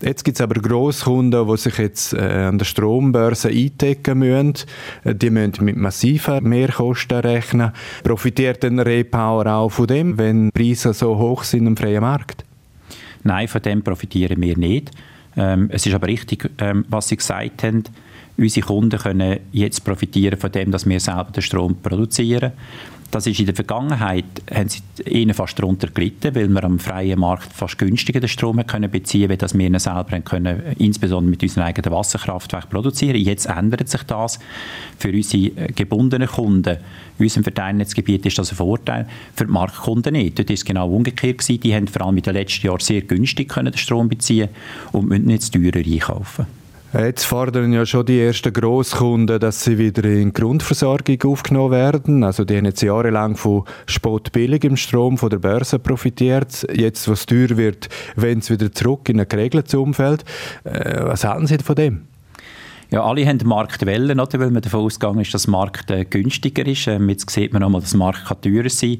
Jetzt 0.00 0.24
gibt 0.24 0.36
es 0.36 0.40
aber 0.40 0.60
Grosskunden, 0.60 1.46
die 1.48 1.56
sich 1.56 1.78
jetzt 1.78 2.14
äh, 2.14 2.18
an 2.18 2.58
der 2.58 2.64
Strombörse 2.64 3.48
eindecken 3.48 4.20
müssen. 4.20 4.54
Äh, 5.04 5.14
die 5.14 5.30
müssen 5.30 5.64
mit 5.64 5.76
massiven 5.76 6.44
Mehrkosten 6.44 7.18
rechnen. 7.18 7.72
Profitiert 8.04 8.62
denn 8.62 8.78
Repower 8.78 9.46
auch 9.46 9.70
von 9.70 9.88
dem, 9.88 10.16
wenn 10.16 10.52
Preise 10.52 10.94
so 10.94 11.18
hoch 11.18 11.42
sind 11.42 11.66
im 11.66 11.76
freien 11.76 12.02
Markt? 12.02 12.44
Nein, 13.24 13.48
von 13.48 13.60
dem 13.60 13.82
profitieren 13.82 14.40
wir 14.40 14.56
nicht. 14.56 14.92
Ähm, 15.36 15.68
es 15.72 15.84
ist 15.84 15.94
aber 15.94 16.06
richtig, 16.06 16.48
ähm, 16.58 16.84
was 16.88 17.08
Sie 17.08 17.16
gesagt 17.16 17.62
haben. 17.62 17.84
Unsere 18.38 18.66
Kunden 18.66 18.98
können 18.98 19.40
jetzt 19.50 19.84
profitieren 19.84 20.38
von 20.38 20.52
dem, 20.52 20.70
dass 20.70 20.88
wir 20.88 21.00
selber 21.00 21.32
den 21.34 21.42
Strom 21.42 21.74
produzieren. 21.82 22.52
Das 23.10 23.26
ist 23.26 23.40
in 23.40 23.46
der 23.46 23.54
Vergangenheit, 23.54 24.26
haben 24.54 24.68
sie 24.68 24.82
ihnen 25.06 25.34
fast 25.34 25.58
darunter 25.58 25.88
gelitten, 25.88 26.36
weil 26.36 26.46
wir 26.46 26.62
am 26.62 26.78
freien 26.78 27.18
Markt 27.18 27.52
fast 27.52 27.78
günstiger 27.78 28.20
den 28.20 28.28
Strom 28.28 28.64
können 28.64 28.90
beziehen 28.90 29.28
können, 29.28 29.40
als 29.40 29.58
wir 29.58 29.66
ihn 29.66 29.78
selber 29.78 30.20
können, 30.20 30.62
insbesondere 30.78 31.30
mit 31.30 31.42
unseren 31.42 31.64
eigenen 31.64 31.90
Wasserkraftwerken 31.90 32.70
produzieren. 32.70 33.16
Jetzt 33.16 33.46
ändert 33.46 33.88
sich 33.88 34.02
das. 34.04 34.38
Für 34.98 35.10
unsere 35.10 35.72
gebundenen 35.72 36.28
Kunden 36.28 36.76
in 37.18 37.24
unserem 37.24 37.42
Verteilnetzgebiet 37.42 38.24
ist 38.26 38.38
das 38.38 38.52
ein 38.52 38.56
Vorteil, 38.56 39.08
für 39.34 39.46
die 39.46 39.52
Marktkunden 39.52 40.12
nicht. 40.12 40.38
Dort 40.38 40.50
ist 40.50 40.60
es 40.60 40.64
genau 40.64 40.88
umgekehrt 40.88 41.38
gewesen. 41.38 41.60
Die 41.60 41.74
haben 41.74 41.88
vor 41.88 42.02
allem 42.02 42.18
in 42.18 42.22
den 42.22 42.34
letzten 42.34 42.66
Jahren 42.66 42.80
sehr 42.80 43.00
günstig 43.00 43.48
können 43.48 43.72
den 43.72 43.78
Strom 43.78 44.08
beziehen 44.08 44.50
und 44.92 45.08
müssen 45.08 45.24
nicht 45.24 45.52
teurer 45.52 45.78
einkaufen. 45.78 46.57
Jetzt 46.94 47.24
fordern 47.24 47.70
ja 47.74 47.84
schon 47.84 48.06
die 48.06 48.18
ersten 48.18 48.50
Grosskunden, 48.50 49.38
dass 49.38 49.62
sie 49.62 49.76
wieder 49.76 50.04
in 50.04 50.28
die 50.28 50.32
Grundversorgung 50.32 51.22
aufgenommen 51.22 51.70
werden. 51.70 52.24
Also 52.24 52.46
die 52.46 52.56
haben 52.56 52.64
jetzt 52.64 52.80
jahrelang 52.80 53.36
von 53.36 53.64
spottbilligem 53.84 54.74
Strom 54.78 55.18
von 55.18 55.28
der 55.28 55.38
Börse 55.38 55.78
profitiert. 55.78 56.66
Jetzt, 56.74 57.06
was 57.06 57.26
teuer 57.26 57.58
wird, 57.58 57.90
wenn 58.16 58.38
es 58.38 58.48
wieder 58.48 58.72
zurück 58.72 59.10
in 59.10 59.20
ein 59.20 59.28
geregeltes 59.28 59.74
Umfeld. 59.74 60.24
Äh, 60.64 61.04
was 61.04 61.24
halten 61.24 61.46
Sie 61.46 61.58
von 61.58 61.76
dem? 61.76 62.06
Ja, 62.90 63.04
alle 63.04 63.26
haben 63.26 63.38
Marktwellen, 63.44 64.18
oder? 64.18 64.40
weil 64.40 64.50
man 64.50 64.62
davon 64.62 64.80
ausgegangen 64.80 65.20
ist, 65.20 65.34
dass 65.34 65.42
der 65.42 65.50
Markt 65.50 65.90
äh, 65.90 66.06
günstiger 66.06 66.66
ist. 66.66 66.86
Ähm, 66.86 67.10
jetzt 67.10 67.28
sieht 67.28 67.52
man 67.52 67.60
nochmal, 67.60 67.82
dass 67.82 67.90
der 67.90 67.98
Markt 67.98 68.24
kann 68.24 68.40
teurer 68.40 68.70
sein. 68.70 68.98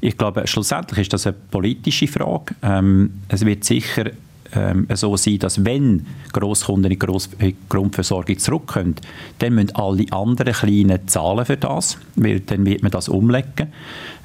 Ich 0.00 0.16
glaube, 0.16 0.46
schlussendlich 0.46 1.00
ist 1.00 1.12
das 1.12 1.26
eine 1.26 1.34
politische 1.50 2.06
Frage. 2.06 2.54
Ähm, 2.62 3.10
es 3.26 3.44
wird 3.44 3.64
sicher 3.64 4.12
ähm, 4.54 4.86
so 4.94 5.16
sein, 5.16 5.38
dass 5.38 5.64
wenn 5.64 6.06
Grosskunden 6.32 6.92
in 6.92 6.98
die 6.98 7.56
Grundversorgung 7.68 8.38
zurückkommen, 8.38 8.94
dann 9.38 9.54
müssen 9.54 9.74
alle 9.74 10.06
anderen 10.10 10.52
Kleinen 10.52 11.06
zahlen 11.08 11.44
für 11.44 11.56
das, 11.56 11.98
weil 12.16 12.40
dann 12.40 12.66
wird 12.66 12.82
man 12.82 12.90
das 12.90 13.08
umlegen. 13.08 13.72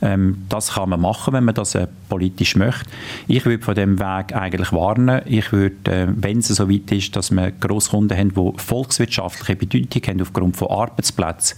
Ähm, 0.02 0.46
das 0.48 0.74
kann 0.74 0.90
man 0.90 1.02
machen, 1.02 1.34
wenn 1.34 1.44
man 1.44 1.56
das 1.56 1.76
äh, 1.76 1.88
politisch 2.08 2.56
möchte. 2.56 2.86
Ich 3.28 3.46
würde 3.46 3.64
von 3.64 3.76
dem 3.76 4.00
Weg 4.00 4.34
eigentlich 4.34 4.72
warnen. 4.72 5.22
Ich 5.26 5.52
würde, 5.52 5.92
äh, 5.92 6.08
wenn 6.10 6.40
es 6.40 6.48
so 6.48 6.70
weit 6.70 6.92
ist, 6.92 7.16
dass 7.16 7.32
wir 7.32 7.52
Grosskunden 7.52 8.18
haben, 8.18 8.34
die 8.34 8.52
volkswirtschaftliche 8.58 9.56
Bedeutung 9.56 10.02
haben 10.08 10.22
aufgrund 10.22 10.58
von 10.58 10.70
Arbeitsplätzen, 10.70 11.58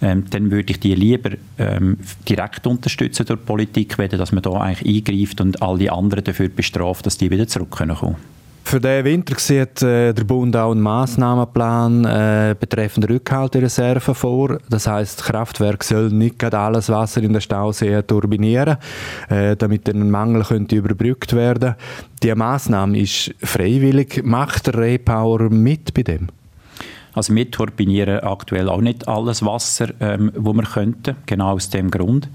ähm, 0.00 0.24
dann 0.30 0.50
würde 0.50 0.72
ich 0.72 0.80
die 0.80 0.94
lieber 0.94 1.30
ähm, 1.58 1.98
direkt 2.28 2.66
unterstützen 2.66 3.26
durch 3.26 3.40
die 3.40 3.46
Politik, 3.46 3.96
dass 3.96 4.32
man 4.32 4.42
da 4.42 4.52
eigentlich 4.52 5.06
eingreift 5.06 5.40
und 5.40 5.62
alle 5.62 5.92
anderen 5.92 6.24
dafür 6.24 6.48
bestraft, 6.48 7.06
dass 7.06 7.18
die 7.18 7.30
wieder 7.30 7.46
zurückkommen. 7.46 7.96
Für 8.66 8.80
den 8.80 9.04
Winter 9.04 9.38
sieht 9.38 9.82
äh, 9.82 10.14
der 10.14 10.24
Bund 10.24 10.56
auch 10.56 10.72
einen 10.72 10.80
Massnahmenplan 10.80 12.04
äh, 12.06 12.56
betreffend 12.58 13.08
Rückhaltereserven 13.08 14.14
vor. 14.14 14.58
Das 14.70 14.86
heißt, 14.86 15.20
das 15.20 15.26
Kraftwerk 15.26 15.84
soll 15.84 16.08
nicht 16.08 16.38
gerade 16.38 16.58
alles 16.58 16.88
Wasser 16.88 17.22
in 17.22 17.34
den 17.34 17.42
Stausee 17.42 18.02
turbinieren, 18.02 18.78
äh, 19.28 19.54
damit 19.54 19.88
ein 19.88 20.10
Mangel 20.10 20.42
könnte 20.42 20.76
überbrückt 20.76 21.34
werden. 21.34 21.74
Die 22.22 22.34
Maßnahme 22.34 22.98
ist 22.98 23.34
freiwillig. 23.42 24.22
Macht 24.24 24.66
der 24.66 24.78
Repower 24.78 25.50
mit 25.50 25.92
bei 25.92 26.02
dem? 26.02 26.28
Also 27.12 27.34
wir 27.34 27.48
turbinieren 27.50 28.20
aktuell 28.20 28.68
auch 28.70 28.80
nicht 28.80 29.06
alles 29.06 29.44
Wasser, 29.44 29.90
ähm, 30.00 30.32
wo 30.34 30.52
wir 30.54 30.64
könnten, 30.64 31.16
genau 31.26 31.52
aus 31.52 31.68
dem 31.68 31.90
Grund. 31.90 32.28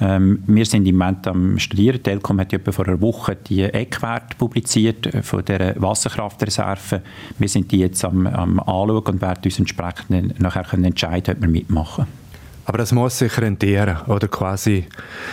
Ähm, 0.00 0.42
wir 0.46 0.64
sind 0.64 0.86
im 0.86 0.96
Moment 0.96 1.26
am 1.26 1.58
Studieren. 1.58 2.02
Telkom 2.02 2.40
hat 2.40 2.52
etwa 2.52 2.72
vor 2.72 2.88
einer 2.88 3.00
Woche 3.00 3.36
die 3.36 3.62
Eckwerte 3.62 4.36
publiziert 4.36 5.06
äh, 5.06 5.22
von 5.22 5.44
der 5.44 5.80
Wasserkraftreserve. 5.80 7.02
Wir 7.38 7.48
sind 7.48 7.70
die 7.70 7.80
jetzt 7.80 8.04
am, 8.04 8.26
am 8.26 8.60
Anschauen 8.60 8.98
und 8.98 9.20
werden 9.20 9.44
uns 9.44 9.58
entsprechend 9.58 10.40
nachher 10.40 10.64
können 10.64 10.84
entscheiden, 10.84 11.34
ob 11.34 11.42
wir 11.42 11.48
mitmachen. 11.48 12.06
Aber 12.64 12.78
das 12.78 12.92
muss 12.92 13.18
sich 13.18 13.36
rentieren 13.38 13.98
oder 14.06 14.28
quasi 14.28 14.86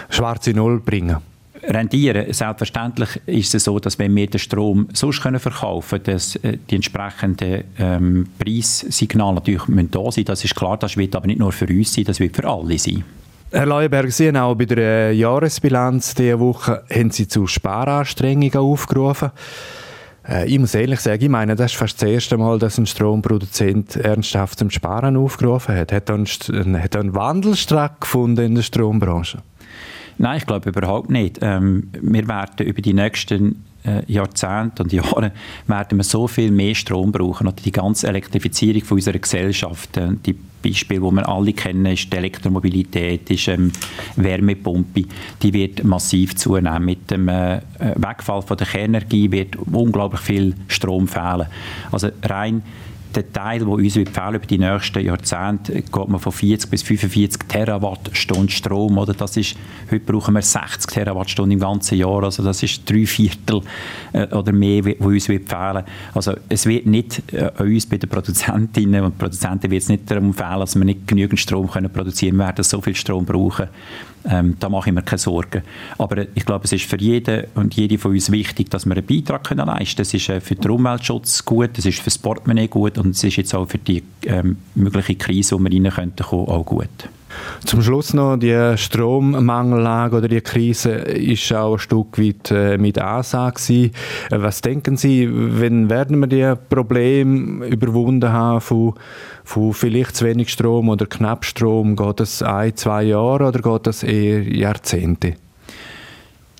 schwarze 0.09 0.51
Null 0.51 0.79
bringen. 0.79 1.17
Rendieren. 1.63 2.31
Selbstverständlich 2.31 3.21
ist 3.25 3.53
es 3.55 3.63
so, 3.63 3.79
dass 3.79 3.97
wenn 3.99 4.15
wir 4.15 4.27
den 4.27 4.39
Strom 4.39 4.87
sonst 4.93 5.21
können 5.21 5.39
verkaufen 5.39 6.03
können, 6.03 6.15
dass 6.15 6.35
äh, 6.37 6.57
die 6.69 6.75
entsprechenden 6.75 7.63
ähm, 7.79 8.27
Preissignale 8.37 9.35
natürlich 9.35 9.63
da 9.91 10.11
sein 10.11 10.25
Das 10.25 10.43
ist 10.43 10.55
klar, 10.55 10.77
das 10.77 10.97
wird 10.97 11.15
aber 11.15 11.27
nicht 11.27 11.39
nur 11.39 11.51
für 11.51 11.67
uns 11.67 11.93
sein, 11.93 12.03
das 12.03 12.19
wird 12.19 12.35
für 12.35 12.47
alle 12.47 12.77
sein. 12.77 13.03
Herr 13.49 13.65
Leuenberg, 13.65 14.11
Sie 14.11 14.27
haben 14.27 14.35
auch 14.35 14.55
bei 14.55 14.65
der 14.65 15.13
Jahresbilanz 15.13 16.13
diese 16.15 16.37
Woche 16.37 16.83
haben 16.93 17.11
Sie 17.11 17.29
zu 17.29 17.47
Sparanstrengungen 17.47 18.53
aufgerufen. 18.55 19.31
Äh, 20.27 20.49
ich 20.49 20.59
muss 20.59 20.75
ehrlich 20.75 20.99
sagen, 20.99 21.23
ich 21.23 21.29
meine, 21.29 21.55
das 21.55 21.71
ist 21.71 21.77
fast 21.77 22.01
das 22.01 22.09
erste 22.09 22.37
Mal, 22.37 22.59
dass 22.59 22.77
ein 22.77 22.85
Stromproduzent 22.85 23.95
ernsthaft 23.95 24.59
zum 24.59 24.69
Sparen 24.69 25.15
aufgerufen 25.15 25.75
hat. 25.77 25.93
Hat 25.93 26.09
er 26.09 26.15
einen, 26.15 26.75
einen 26.75 27.15
Wandel 27.15 27.55
stattgefunden 27.55 28.47
in 28.47 28.55
der 28.55 28.63
Strombranche? 28.63 29.37
Nein, 30.17 30.39
ich 30.39 30.45
glaube 30.45 30.69
überhaupt 30.69 31.09
nicht. 31.09 31.39
Ähm, 31.41 31.89
wir 32.01 32.27
werden 32.27 32.67
über 32.67 32.81
die 32.81 32.93
nächsten 32.93 33.63
äh, 33.87 34.03
Jahrzehnte 34.11 34.83
und 34.83 34.93
Jahre 34.93 35.31
werden 35.67 35.97
wir 35.97 36.03
so 36.03 36.27
viel 36.27 36.51
mehr 36.51 36.75
Strom 36.75 37.11
brauchen. 37.11 37.47
Oder 37.47 37.55
die 37.63 37.71
ganze 37.71 38.07
Elektrifizierung 38.07 38.83
von 38.83 38.97
unserer 38.97 39.19
Gesellschaft, 39.19 39.97
äh, 39.97 40.09
die 40.25 40.35
Beispiele, 40.61 41.01
die 41.01 41.15
wir 41.15 41.29
alle 41.29 41.53
kennen, 41.53 41.85
ist 41.85 42.11
die 42.11 42.17
Elektromobilität, 42.17 43.29
ist 43.29 43.47
ähm, 43.47 43.71
Wärmepumpe, 44.15 45.03
die 45.41 45.53
wird 45.53 45.83
massiv 45.83 46.35
zunehmen. 46.35 46.85
Mit 46.85 47.11
dem 47.11 47.27
äh, 47.29 47.61
Wegfall 47.95 48.41
von 48.41 48.57
der 48.57 48.67
Kernenergie 48.67 49.31
wird 49.31 49.55
unglaublich 49.55 50.21
viel 50.21 50.55
Strom 50.67 51.07
fehlen. 51.07 51.47
Also 51.91 52.09
rein 52.23 52.63
der 53.15 53.31
Teil, 53.31 53.59
der 53.59 53.67
uns 53.67 53.93
fehlen 53.93 54.35
über 54.35 54.45
die 54.45 54.57
nächsten 54.57 55.05
Jahrzehnte, 55.05 55.73
geht 55.81 56.07
man 56.07 56.19
von 56.19 56.31
40 56.31 56.69
bis 56.69 56.83
45 56.83 57.43
Terawattstunden 57.47 58.49
Strom. 58.49 58.97
Oder? 58.97 59.13
Das 59.13 59.37
ist, 59.37 59.55
heute 59.89 60.05
brauchen 60.05 60.33
wir 60.35 60.41
60 60.41 60.91
Terawattstunden 60.91 61.53
im 61.53 61.59
ganzen 61.59 61.97
Jahr. 61.97 62.23
Also 62.23 62.43
das 62.43 62.63
ist 62.63 62.89
drei 62.89 63.05
Viertel 63.05 63.61
äh, 64.13 64.27
oder 64.27 64.51
mehr, 64.51 64.81
die 64.81 64.95
uns 64.95 65.25
fehlen. 65.25 65.83
Also 66.13 66.33
es 66.49 66.65
wird 66.65 66.85
nicht 66.85 67.21
äh, 67.33 67.51
uns 67.57 67.85
bei 67.85 67.97
den 67.97 68.09
Produzentinnen 68.09 69.03
und 69.03 69.17
Produzenten 69.17 69.71
wird 69.71 69.83
es 69.83 69.89
nicht 69.89 70.09
darum 70.09 70.33
fehlen, 70.33 70.59
dass 70.59 70.75
wir 70.75 70.85
nicht 70.85 71.07
genügend 71.07 71.39
Strom 71.39 71.69
können 71.69 71.91
produzieren 71.91 72.31
können. 72.31 72.39
Wir 72.39 72.45
werden 72.47 72.63
so 72.63 72.81
viel 72.81 72.95
Strom 72.95 73.25
brauchen, 73.25 73.67
ähm, 74.29 74.55
da 74.59 74.69
mache 74.69 74.89
ich 74.89 74.95
mir 74.95 75.01
keine 75.01 75.19
Sorgen. 75.19 75.63
Aber 75.97 76.25
ich 76.35 76.45
glaube, 76.45 76.65
es 76.65 76.71
ist 76.71 76.85
für 76.85 76.99
jeden 76.99 77.45
und 77.55 77.75
jede 77.75 77.97
von 77.97 78.11
uns 78.11 78.31
wichtig, 78.31 78.69
dass 78.69 78.85
wir 78.85 78.95
einen 78.95 79.05
Beitrag 79.05 79.43
können 79.45 79.65
leisten 79.65 79.95
können. 79.95 79.97
Das 79.97 80.13
ist 80.13 80.29
äh, 80.29 80.41
für 80.41 80.55
den 80.55 80.71
Umweltschutz 80.71 81.45
gut, 81.45 81.77
das 81.77 81.85
ist 81.85 81.99
für 81.99 82.05
das 82.05 82.17
Portemonnaie 82.17 82.67
gut 82.67 82.97
und 82.97 83.11
es 83.11 83.23
ist 83.23 83.37
jetzt 83.37 83.55
auch 83.55 83.67
für 83.67 83.77
die 83.77 84.03
ähm, 84.25 84.57
mögliche 84.75 85.15
Krise, 85.15 85.57
die 85.57 85.63
wir 85.63 85.69
rein 85.69 86.13
könnten, 86.15 86.23
auch 86.23 86.65
gut. 86.65 87.09
Zum 87.65 87.81
Schluss 87.81 88.13
noch, 88.13 88.37
die 88.37 88.77
Strommangellage 88.77 90.15
oder 90.15 90.27
die 90.27 90.41
Krise 90.41 90.91
ist 90.91 91.51
auch 91.53 91.73
ein 91.73 91.79
Stück 91.79 92.17
weit 92.17 92.51
äh, 92.51 92.77
mit 92.77 92.97
Ansage 92.97 93.73
äh, 93.73 93.91
Was 94.29 94.61
denken 94.61 94.97
Sie, 94.97 95.27
wenn 95.31 95.89
werden 95.89 96.19
wir 96.19 96.27
die 96.27 96.53
Probleme 96.69 97.65
überwunden 97.67 98.31
haben 98.31 98.61
von, 98.61 98.93
von 99.47 99.73
vielleicht 99.73 100.17
zu 100.17 100.25
wenig 100.25 100.49
Strom 100.49 100.89
oder 100.89 101.05
knapp 101.05 101.45
Strom? 101.45 101.95
Geht 101.95 102.19
das 102.19 102.41
ein, 102.43 102.75
zwei 102.75 103.03
Jahre 103.03 103.47
oder 103.47 103.61
geht 103.61 103.87
das 103.87 104.03
eher 104.03 104.43
Jahrzehnte? 104.43 105.35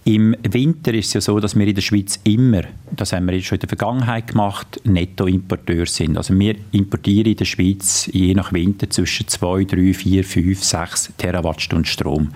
Im 0.07 0.37
Winter 0.41 0.93
ist 0.93 1.07
es 1.07 1.13
ja 1.15 1.19
so, 1.19 1.37
dass 1.37 1.57
wir 1.57 1.67
in 1.67 1.75
der 1.75 1.81
Schweiz 1.81 2.17
immer, 2.23 2.61
das 2.95 3.11
haben 3.11 3.27
wir 3.27 3.41
schon 3.41 3.57
in 3.57 3.59
der 3.59 3.67
Vergangenheit 3.67 4.27
gemacht, 4.27 4.79
Nettoimporteur 4.85 5.85
sind. 5.85 6.15
Also 6.15 6.33
wir 6.39 6.55
importieren 6.71 7.31
in 7.31 7.35
der 7.35 7.43
Schweiz 7.43 8.09
je 8.13 8.33
nach 8.33 8.53
Winter 8.53 8.89
zwischen 8.89 9.27
2, 9.27 9.65
3, 9.65 9.93
4, 9.93 10.23
5, 10.23 10.63
6 10.63 11.13
Terawattstunden 11.17 11.83
Strom. 11.83 12.29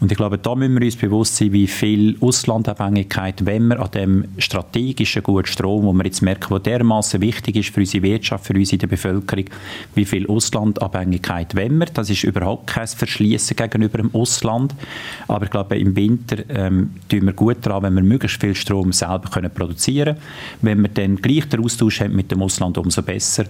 Und 0.00 0.10
ich 0.10 0.18
glaube, 0.18 0.38
da 0.38 0.56
müssen 0.56 0.74
wir 0.74 0.84
uns 0.84 0.96
bewusst 0.96 1.36
sein, 1.36 1.52
wie 1.52 1.68
viel 1.68 2.16
Auslandabhängigkeit, 2.20 3.46
wenn 3.46 3.68
wir 3.68 3.78
an 3.78 3.92
dem 3.92 4.24
strategischen 4.38 5.22
guten 5.22 5.46
Strom, 5.46 5.84
wo 5.84 5.92
wir 5.92 6.04
jetzt 6.04 6.22
merken, 6.22 6.50
der 6.50 6.78
dermaßen 6.78 7.20
wichtig 7.20 7.54
ist 7.54 7.72
für 7.72 7.78
unsere 7.78 8.02
Wirtschaft, 8.02 8.44
für 8.44 8.54
uns 8.54 8.72
in 8.72 8.80
der 8.80 8.88
Bevölkerung, 8.88 9.44
wie 9.94 10.04
viel 10.04 10.26
Auslandabhängigkeit 10.26 11.54
wenn 11.54 11.78
wir. 11.78 11.86
Das 11.86 12.10
ist 12.10 12.24
überhaupt 12.24 12.66
kein 12.66 12.88
Verschließen 12.88 13.56
gegenüber 13.56 13.98
dem 13.98 14.12
Ausland. 14.12 14.74
Aber 15.28 15.44
ich 15.44 15.50
glaube, 15.52 15.78
im 15.78 15.94
Winter 15.94 16.38
ähm, 16.48 16.87
tun 17.08 17.26
wir 17.26 17.32
gut 17.32 17.58
daran, 17.62 17.84
wenn 17.84 17.94
wir 17.94 18.02
möglichst 18.02 18.40
viel 18.40 18.54
Strom 18.54 18.92
selber 18.92 19.28
können 19.30 19.50
produzieren 19.50 20.16
können. 20.16 20.26
Wenn 20.62 20.82
wir 20.82 20.88
dann 20.88 21.16
gleich 21.16 21.48
den 21.48 21.64
Austausch 21.64 22.00
haben 22.00 22.14
mit 22.14 22.30
dem 22.30 22.42
Ausland, 22.42 22.78
umso 22.78 23.02
besser. 23.02 23.44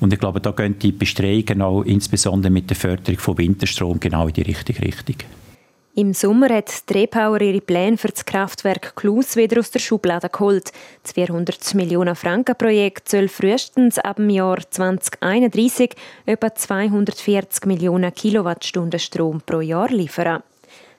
Und 0.00 0.12
ich 0.12 0.18
glaube, 0.18 0.40
da 0.40 0.50
gehen 0.50 0.78
die 0.78 0.92
Bestrebungen 0.92 1.62
auch 1.62 1.82
insbesondere 1.82 2.50
mit 2.50 2.70
der 2.70 2.76
Förderung 2.76 3.18
von 3.18 3.38
Winterstrom 3.38 3.98
genau 4.00 4.28
in 4.28 4.34
die 4.34 4.42
richtige 4.42 4.82
Richtung. 4.82 5.16
Im 5.96 6.14
Sommer 6.14 6.48
hat 6.50 6.88
die 6.88 6.98
Repower 7.00 7.40
ihre 7.40 7.60
Pläne 7.60 7.98
für 7.98 8.08
das 8.08 8.24
Kraftwerk 8.24 8.94
Klus 8.94 9.34
wieder 9.34 9.58
aus 9.58 9.72
der 9.72 9.80
Schublade 9.80 10.28
geholt. 10.28 10.72
Das 11.02 11.12
400 11.12 11.74
Millionen 11.74 12.14
Franken 12.14 12.54
Projekt 12.56 13.08
soll 13.08 13.26
frühestens 13.26 13.98
ab 13.98 14.16
dem 14.16 14.30
Jahr 14.30 14.58
2031 14.70 15.96
etwa 16.26 16.54
240 16.54 17.66
Millionen 17.66 18.14
Kilowattstunden 18.14 19.00
Strom 19.00 19.42
pro 19.44 19.60
Jahr 19.60 19.90
liefern. 19.90 20.42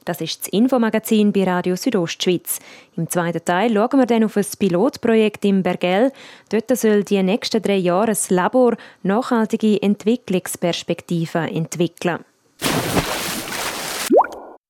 Das 0.04 0.20
ist 0.20 0.42
das 0.42 0.48
Infomagazin 0.48 1.32
bei 1.32 1.44
Radio 1.44 1.76
Südostschweiz. 1.76 2.60
Im 2.98 3.10
zweiten 3.10 3.46
Teil 3.46 3.74
schauen 3.74 4.00
wir 4.00 4.08
dann 4.08 4.24
auf 4.24 4.36
ein 4.36 4.46
Pilotprojekt 4.58 5.46
im 5.46 5.62
Bergell. 5.62 6.12
Dort 6.50 6.76
soll 6.76 7.04
die 7.04 7.22
nächsten 7.22 7.62
drei 7.62 7.78
Jahre 7.78 8.12
ein 8.12 8.36
Labor 8.36 8.76
nachhaltige 9.04 9.82
Entwicklungsperspektiven 9.82 11.48
entwickeln. 11.50 12.26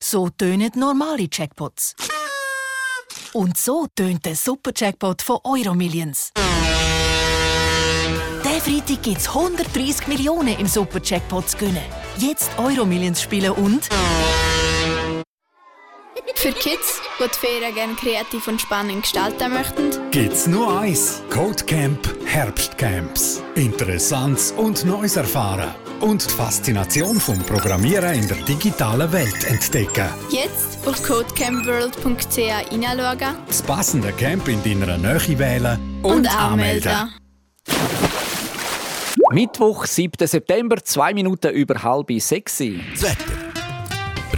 So 0.03 0.29
tönen 0.29 0.71
normale 0.75 1.27
Jackpots. 1.31 1.95
Und 3.33 3.57
so 3.57 3.88
tönt 3.95 4.25
der 4.25 4.35
Super-Jackpot 4.35 5.21
von 5.21 5.38
Euromillions. 5.45 6.33
Der 8.43 8.59
Freitag 8.59 9.01
gibt 9.03 9.19
es 9.19 9.29
130 9.29 10.07
Millionen 10.07 10.59
im 10.59 10.67
Super-Jackpot 10.67 11.50
zu 11.50 11.57
gewinnen. 11.57 11.83
Jetzt 12.17 12.51
Euromillions 12.57 13.21
spielen 13.21 13.51
und... 13.51 13.88
Für 16.35 16.51
Kids, 16.51 17.01
die 17.19 17.23
die 17.23 17.37
Ferien 17.37 17.75
gerne 17.75 17.93
kreativ 17.95 18.47
und 18.47 18.61
spannend 18.61 19.03
gestalten 19.03 19.53
möchten, 19.53 20.11
gibt's 20.11 20.47
nur 20.47 20.79
eins: 20.79 21.21
Codecamp 21.29 21.99
Herbstcamps. 22.25 23.41
Interessantes 23.55 24.51
und 24.51 24.85
Neues 24.85 25.15
erfahren 25.15 25.73
und 25.99 26.25
die 26.25 26.33
Faszination 26.33 27.19
vom 27.19 27.39
Programmieren 27.39 28.13
in 28.13 28.27
der 28.27 28.37
digitalen 28.37 29.11
Welt 29.11 29.43
entdecken. 29.45 30.09
Jetzt 30.29 30.79
auf 30.87 31.01
codecampworld.ch 31.03 32.69
hineinschauen, 32.69 33.35
das 33.47 33.61
passende 33.61 34.11
Camp 34.13 34.47
in 34.47 34.63
deiner 34.63 34.97
Nähe 34.97 35.39
wählen 35.39 35.79
und, 36.01 36.11
und 36.11 36.35
anmelden. 36.37 37.13
Mittwoch, 39.31 39.85
7. 39.85 40.27
September, 40.27 40.83
zwei 40.83 41.13
Minuten 41.13 41.53
über 41.53 41.81
halb 41.81 42.11
sechs. 42.19 42.57
Das 42.57 43.03
Wetter. 43.03 43.60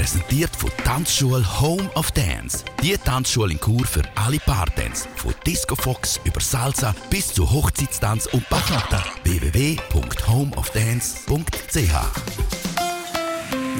Präsentiert 0.03 0.53
von 0.53 0.69
Tanzschule 0.83 1.62
Home 1.62 1.89
of 1.95 2.12
Dance. 2.12 2.65
Die 2.81 2.98
Tanzschule 2.98 3.53
in 3.53 3.60
Kur 3.62 3.86
für 3.86 4.01
alle 4.15 4.38
Partens. 4.38 5.07
Von 5.15 5.33
Disco 5.48 5.77
Fox 5.77 6.19
über 6.25 6.41
Salsa 6.41 6.93
bis 7.10 7.33
zu 7.33 7.50
Hochzeitstanz 7.50 8.25
und 8.25 8.50
Bachata. 8.50 9.01
www.homeofdance.ch 9.24 11.93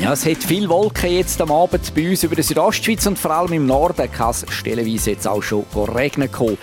ja, 0.01 0.13
es 0.13 0.25
hat 0.25 0.38
viel 0.38 0.70
Wolken 0.70 1.12
jetzt 1.12 1.42
am 1.42 1.51
Abend 1.51 1.94
bei 1.94 2.10
uns 2.10 2.24
über 2.24 2.34
der 2.36 2.44
Südostschweiz 2.44 3.06
und 3.06 3.20
vor 3.20 3.30
allem 3.32 3.53
im 3.53 3.68
Norden 3.68 4.12
kann 4.12 4.32
es 4.32 4.44
stellenweise 4.50 5.12
jetzt 5.12 5.28
auch 5.28 5.43
schon 5.43 5.65
regnen 5.76 6.32
kommen. 6.32 6.58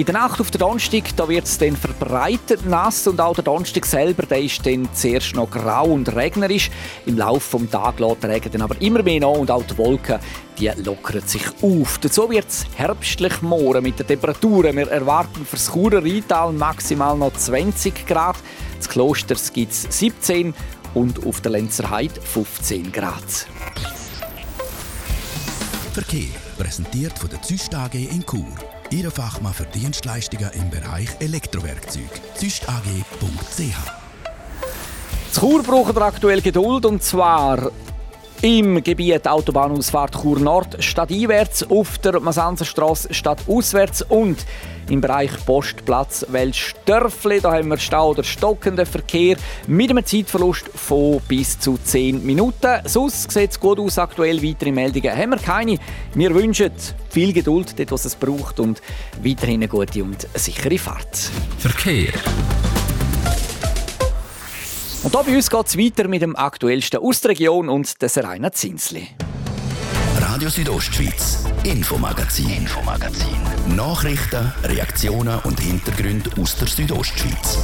In 0.00 0.06
der 0.06 0.14
Nacht 0.14 0.40
auf 0.40 0.50
den 0.50 0.60
Donnerstag 0.60 1.14
da 1.14 1.28
wird 1.28 1.44
es 1.44 1.58
dann 1.58 1.76
verbreitet 1.76 2.64
nass 2.64 3.06
und 3.06 3.20
auch 3.20 3.34
der 3.34 3.44
Donnerstag 3.44 3.84
selber 3.84 4.22
der 4.22 4.40
ist 4.40 4.64
dann 4.64 4.88
zuerst 4.94 5.34
noch 5.34 5.50
grau 5.50 5.88
und 5.88 6.16
regnerisch. 6.16 6.70
Im 7.04 7.18
Laufe 7.18 7.58
des 7.58 7.68
Tages 7.68 8.00
lässt 8.00 8.22
der 8.22 8.30
Regen 8.30 8.50
dann 8.50 8.62
aber 8.62 8.80
immer 8.80 9.02
mehr 9.02 9.20
nach 9.20 9.36
und 9.36 9.50
auch 9.50 9.62
die 9.62 9.76
Wolken 9.76 10.18
die 10.58 10.68
lockern 10.68 11.20
sich 11.26 11.42
auf. 11.60 11.98
Dazu 11.98 12.30
wird 12.30 12.48
es 12.48 12.64
herbstlich 12.76 13.42
morgen 13.42 13.82
mit 13.82 13.98
den 13.98 14.06
Temperaturen. 14.06 14.74
Wir 14.74 14.90
erwarten 14.90 15.44
für 15.44 15.56
das 15.56 15.70
Churer 15.70 16.02
Rheintal 16.02 16.54
maximal 16.54 17.18
noch 17.18 17.34
20 17.34 18.06
Grad. 18.06 18.36
Das 18.78 18.88
Klosters 18.88 19.52
gibt 19.52 19.72
es 19.72 19.82
17 19.82 20.54
und 20.94 21.26
auf 21.26 21.42
der 21.42 21.52
Lenzer 21.52 21.90
Heide 21.90 22.18
15 22.22 22.90
Grad. 22.90 23.46
Verkehr 25.92 26.30
präsentiert 26.56 27.18
von 27.18 27.28
der 27.28 27.42
Züst 27.42 27.74
AG 27.74 27.92
in 27.92 28.24
Chur. 28.24 28.46
Ihre 28.92 29.12
Fachmann 29.12 29.54
für 29.54 29.66
Dienstleistungen 29.66 30.50
im 30.54 30.68
Bereich 30.68 31.08
Elektrowerkzeug. 31.20 32.10
züstag.ch 32.34 32.82
Zu 35.30 35.40
Chur 35.40 35.62
braucht 35.62 35.96
aktuell 35.96 36.40
Geduld 36.40 36.84
und 36.86 37.00
zwar 37.02 37.70
im 38.42 38.82
Gebiet 38.82 39.28
Autobahnausfahrt 39.28 40.22
Chur 40.22 40.38
Nord 40.38 40.82
stadteinwärts, 40.82 41.70
auf 41.70 41.98
der 41.98 42.20
Masanzerstraße 42.20 43.12
stadtauswärts 43.12 44.02
und 44.02 44.46
im 44.88 45.00
Bereich 45.00 45.30
Postplatz 45.44 46.24
Weltstörfli. 46.28 47.40
Da 47.40 47.52
haben 47.52 47.68
wir 47.68 47.76
Stau 47.76 48.10
oder 48.10 48.24
stockenden 48.24 48.86
Verkehr 48.86 49.36
mit 49.66 49.90
einem 49.90 50.04
Zeitverlust 50.04 50.70
von 50.74 51.20
bis 51.28 51.58
zu 51.60 51.78
10 51.82 52.24
Minuten. 52.24 52.80
Sonst 52.84 53.30
sieht 53.30 53.50
es 53.50 53.60
gut 53.60 53.78
aus. 53.78 53.98
Aktuell 53.98 54.42
weitere 54.42 54.72
Meldungen 54.72 55.16
haben 55.16 55.30
wir 55.30 55.38
keine. 55.38 55.78
Wir 56.14 56.34
wünschen 56.34 56.72
viel 57.10 57.32
Geduld, 57.32 57.78
dort 57.78 57.92
was 57.92 58.06
es 58.06 58.16
braucht 58.16 58.58
und 58.58 58.80
weiterhin 59.22 59.60
eine 59.60 59.68
gute 59.68 60.02
und 60.02 60.26
sichere 60.34 60.78
Fahrt. 60.78 61.30
Verkehr. 61.58 62.12
Und 65.02 65.12
hier 65.12 65.24
bei 65.24 65.34
uns 65.34 65.48
geht 65.48 65.66
es 65.66 65.78
weiter 65.78 66.08
mit 66.08 66.20
dem 66.20 66.36
aktuellsten 66.36 67.00
aus 67.00 67.22
der 67.22 67.30
Region 67.30 67.70
und 67.70 68.02
des 68.02 68.18
Rainer 68.18 68.52
Zinsli. 68.52 69.08
Radio 70.20 70.50
Südostschweiz, 70.50 71.44
Infomagazin, 71.64 72.50
Infomagazin. 72.50 73.40
Nachrichten, 73.74 74.52
Reaktionen 74.62 75.38
und 75.44 75.58
Hintergründe 75.58 76.30
aus 76.38 76.54
der 76.56 76.68
Südostschweiz. 76.68 77.58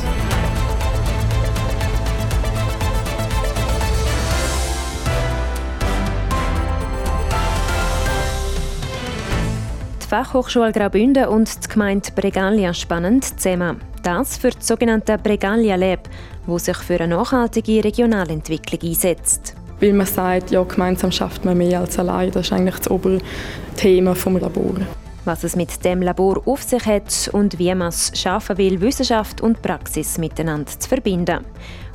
Die 10.02 10.08
Fachhochschule 10.08 10.72
Graubünden 10.72 11.26
und 11.26 11.64
die 11.64 11.68
Gemeinde 11.68 12.10
Bregalia 12.12 12.72
spannend 12.72 13.24
zusammen. 13.38 13.82
Das 14.02 14.38
für 14.38 14.50
das 14.50 14.66
sogenannte 14.66 15.18
Bregalia 15.18 15.74
Lab, 15.74 16.08
wo 16.46 16.58
sich 16.58 16.76
für 16.76 17.00
eine 17.00 17.16
nachhaltige 17.16 17.84
Regionalentwicklung 17.84 18.80
einsetzt. 18.82 19.54
Weil 19.80 19.92
man 19.92 20.06
sagt, 20.06 20.50
ja, 20.50 20.62
gemeinsam 20.62 21.12
schafft 21.12 21.44
man 21.44 21.58
mehr 21.58 21.80
als 21.80 21.98
allein. 21.98 22.30
Das 22.30 22.46
ist 22.46 22.52
eigentlich 22.52 22.76
das 22.76 22.90
Oberthema 22.90 24.14
des 24.14 24.24
Labors. 24.24 24.80
Was 25.26 25.44
es 25.44 25.56
mit 25.56 25.84
dem 25.84 26.02
Labor 26.02 26.40
auf 26.46 26.62
sich 26.62 26.86
hat 26.86 27.28
und 27.32 27.58
wie 27.58 27.74
man 27.74 27.88
es 27.88 28.12
schaffen 28.14 28.58
will, 28.58 28.80
Wissenschaft 28.80 29.40
und 29.40 29.60
Praxis 29.60 30.18
miteinander 30.18 30.70
zu 30.78 30.88
verbinden. 30.88 31.40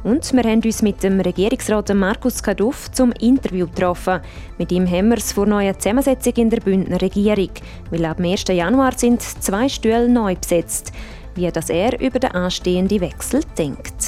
Und 0.04 0.34
wir 0.34 0.44
haben 0.44 0.62
uns 0.64 0.82
mit 0.82 1.04
dem 1.04 1.20
Regierungsrat 1.20 1.94
Markus 1.94 2.42
Kaduff 2.42 2.92
zum 2.92 3.12
Interview 3.14 3.68
getroffen. 3.68 4.20
Mit 4.58 4.72
ihm 4.72 4.90
haben 4.90 5.10
wir 5.10 5.18
es 5.18 5.32
vor 5.32 5.46
neuer 5.46 5.78
Zusammensetzung 5.78 6.34
in 6.34 6.50
der 6.50 6.60
Bündner 6.60 7.02
Regierung, 7.02 7.52
weil 7.92 8.06
ab 8.06 8.20
1. 8.20 8.46
Januar 8.50 8.98
sind 8.98 9.22
zwei 9.22 9.70
Stühle 9.70 10.10
neu 10.10 10.36
besetzt. 10.36 10.92
Wie 11.36 11.50
das 11.52 11.70
er 11.70 12.00
über 12.02 12.20
den 12.20 12.32
anstehenden 12.32 13.00
Wechsel 13.00 13.42
denkt. 13.58 14.01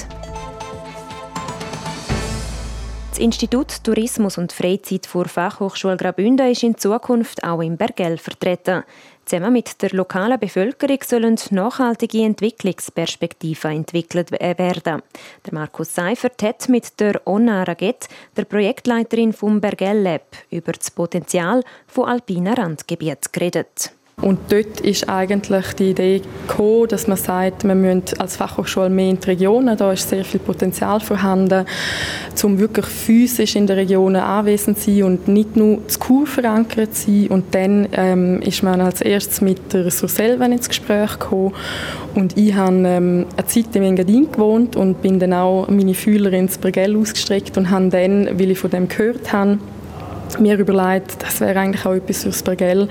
Das 3.13 3.21
Institut 3.21 3.83
Tourismus 3.83 4.39
und 4.39 4.51
Freizeit 4.51 5.05
vor 5.05 5.25
Fachhochschule 5.25 5.97
Graubünden 5.97 6.49
ist 6.49 6.63
in 6.63 6.79
Zukunft 6.79 7.43
auch 7.43 7.61
im 7.61 7.77
Bergell 7.77 8.17
vertreten. 8.17 8.83
Zusammen 9.23 9.53
mit 9.53 9.83
der 9.83 9.91
lokalen 9.91 10.39
Bevölkerung 10.39 10.97
sollen 11.05 11.37
nachhaltige 11.51 12.23
Entwicklungsperspektiven 12.23 13.69
entwickelt 13.69 14.31
werden. 14.31 15.03
Der 15.45 15.53
Markus 15.53 15.93
Seifert 15.93 16.41
hat 16.41 16.67
mit 16.69 16.99
der 16.99 17.21
Onna 17.27 17.61
Raget, 17.61 18.07
der 18.35 18.45
Projektleiterin 18.45 19.31
vom 19.31 19.61
Bergell 19.61 20.01
Lab, 20.01 20.35
über 20.49 20.71
das 20.71 20.89
Potenzial 20.89 21.63
von 21.85 22.09
alpinen 22.09 22.55
Randgebieten 22.55 23.31
geredet. 23.31 23.91
Und 24.21 24.39
dort 24.49 24.79
ist 24.79 25.09
eigentlich 25.09 25.73
die 25.73 25.89
Idee 25.89 26.21
gekommen, 26.47 26.87
dass 26.87 27.07
man 27.07 27.17
sagt, 27.17 27.65
wir 27.65 27.75
müssen 27.75 28.03
als 28.19 28.37
Fachhochschule 28.37 28.89
mehr 28.89 29.09
in 29.09 29.19
die 29.19 29.27
Regionen, 29.27 29.75
da 29.75 29.91
ist 29.91 30.07
sehr 30.07 30.23
viel 30.23 30.39
Potenzial 30.39 30.99
vorhanden, 30.99 31.65
um 32.43 32.59
wirklich 32.59 32.85
physisch 32.85 33.55
in 33.55 33.67
den 33.67 33.77
Regionen 33.77 34.21
anwesend 34.21 34.77
zu 34.79 34.91
sein 34.91 35.03
und 35.03 35.27
nicht 35.27 35.55
nur 35.55 35.85
zu 35.87 35.99
Kur 35.99 36.27
verankert 36.27 36.95
zu 36.95 37.11
sein. 37.11 37.27
Und 37.29 37.55
dann 37.55 37.89
ähm, 37.91 38.41
ist 38.41 38.63
man 38.63 38.81
als 38.81 39.01
erstes 39.01 39.41
mit 39.41 39.73
der 39.73 39.89
Surselven 39.91 40.53
ins 40.53 40.69
Gespräch 40.69 41.19
gekommen 41.19 41.53
und 42.15 42.37
ich 42.37 42.53
habe 42.53 42.75
ähm, 42.85 43.25
eine 43.35 43.47
Zeit 43.47 43.75
in 43.75 43.83
Engadin 43.83 44.31
gewohnt 44.31 44.75
und 44.75 45.01
bin 45.01 45.19
dann 45.19 45.33
auch 45.33 45.67
meine 45.67 45.95
Fühler 45.95 46.31
ins 46.33 46.57
Bergell 46.57 46.95
ausgestreckt 46.95 47.57
und 47.57 47.71
habe 47.71 47.89
dann, 47.89 48.39
weil 48.39 48.51
ich 48.51 48.59
von 48.59 48.69
dem 48.69 48.87
gehört 48.87 49.33
habe, 49.33 49.57
mir 50.39 50.57
überlegt, 50.57 51.21
das 51.21 51.41
wäre 51.41 51.59
eigentlich 51.59 51.85
auch 51.85 51.93
etwas 51.93 52.23
fürs 52.23 52.43
Bergell 52.43 52.87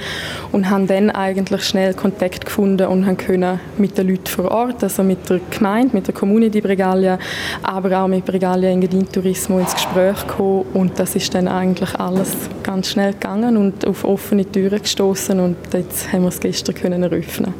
und 0.52 0.70
haben 0.70 0.86
dann 0.86 1.10
eigentlich 1.10 1.62
schnell 1.64 1.94
Kontakt 1.94 2.44
gefunden 2.44 2.86
und 2.86 3.06
haben 3.06 3.16
können 3.16 3.60
mit 3.78 3.98
den 3.98 4.08
Leuten 4.08 4.26
vor 4.26 4.50
Ort, 4.50 4.82
also 4.82 5.02
mit 5.02 5.28
der 5.28 5.40
Gemeinde, 5.50 5.96
mit 5.96 6.06
der 6.06 6.14
Community 6.14 6.60
Bregalia, 6.60 7.18
aber 7.62 8.02
auch 8.02 8.08
mit 8.08 8.24
Bregalia 8.24 8.70
Engadin 8.70 9.10
Tourismo 9.10 9.58
ins 9.58 9.74
Gespräch 9.74 10.26
kommen 10.26 10.64
und 10.74 10.98
das 10.98 11.16
ist 11.16 11.34
dann 11.34 11.48
eigentlich 11.48 11.94
alles 11.98 12.32
ganz 12.62 12.90
schnell 12.90 13.12
gegangen 13.12 13.56
und 13.56 13.86
auf 13.86 14.04
offene 14.04 14.44
Türen 14.44 14.80
gestoßen 14.80 15.38
und 15.40 15.56
jetzt 15.72 16.12
haben 16.12 16.22
wir 16.22 16.28
es 16.28 16.40
gestern 16.40 16.74
können 16.74 17.02
eröffnen. 17.02 17.54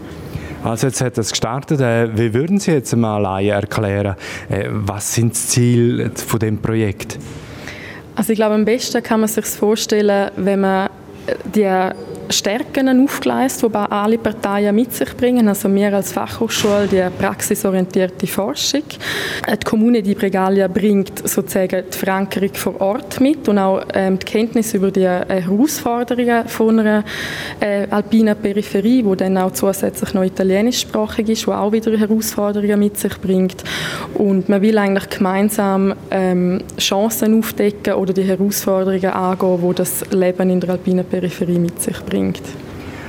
Also 0.64 0.86
jetzt 0.86 1.00
hat 1.00 1.18
es 1.18 1.30
gestartet. 1.30 1.80
Äh, 1.80 2.16
wie 2.16 2.32
würden 2.34 2.60
Sie 2.60 2.70
jetzt 2.70 2.94
mal 2.94 3.24
erklären, 3.44 4.14
äh, 4.48 4.68
was 4.70 5.14
sind 5.14 5.34
die 5.34 5.38
Ziele 5.38 6.10
von 6.14 6.38
dem 6.38 6.58
Projekt? 6.58 7.18
Also 8.14 8.32
ich 8.32 8.36
glaube, 8.36 8.54
am 8.54 8.64
besten 8.64 9.02
kann 9.02 9.20
man 9.20 9.28
sich 9.28 9.46
vorstellen, 9.46 10.30
wenn 10.36 10.60
man 10.60 10.90
die 11.54 11.68
Stärken 12.32 13.04
aufgeleistet, 13.04 13.72
die 13.72 13.76
alle 13.76 14.18
Parteien 14.18 14.74
mit 14.74 14.92
sich 14.92 15.16
bringen. 15.16 15.48
Also 15.48 15.72
wir 15.72 15.92
als 15.92 16.12
Fachhochschule, 16.12 16.88
die 16.90 17.02
praxisorientierte 17.18 18.26
Forschung. 18.26 18.82
Die 19.48 19.64
Kommune 19.64 20.02
die 20.02 20.14
Bregalia 20.14 20.68
bringt 20.68 21.28
sozusagen 21.28 21.84
die 21.92 21.96
Verankerung 21.96 22.54
vor 22.54 22.80
Ort 22.80 23.20
mit 23.20 23.48
und 23.48 23.58
auch 23.58 23.82
ähm, 23.94 24.18
die 24.18 24.24
Kenntnis 24.24 24.74
über 24.74 24.90
die 24.90 25.00
äh, 25.00 25.42
Herausforderungen 25.42 26.48
von 26.48 26.78
einer 26.78 27.04
äh, 27.60 27.86
alpinen 27.90 28.36
Peripherie, 28.36 29.04
wo 29.04 29.14
dann 29.14 29.36
auch 29.38 29.52
zusätzlich 29.52 30.14
noch 30.14 30.24
italienischsprachig 30.24 31.28
ist, 31.28 31.46
wo 31.46 31.52
auch 31.52 31.72
wieder 31.72 31.96
Herausforderungen 31.96 32.78
mit 32.78 32.98
sich 32.98 33.18
bringt. 33.18 33.62
Und 34.14 34.48
man 34.48 34.62
will 34.62 34.78
eigentlich 34.78 35.08
gemeinsam 35.10 35.94
ähm, 36.10 36.62
Chancen 36.78 37.38
aufdecken 37.38 37.94
oder 37.94 38.12
die 38.12 38.24
Herausforderungen 38.24 39.04
angehen, 39.12 39.58
wo 39.60 39.72
das 39.72 40.04
Leben 40.10 40.50
in 40.50 40.60
der 40.60 40.70
alpinen 40.70 41.04
Peripherie 41.04 41.58
mit 41.58 41.80
sich 41.80 42.00
bringt 42.04 42.21
bringt. 42.22 42.42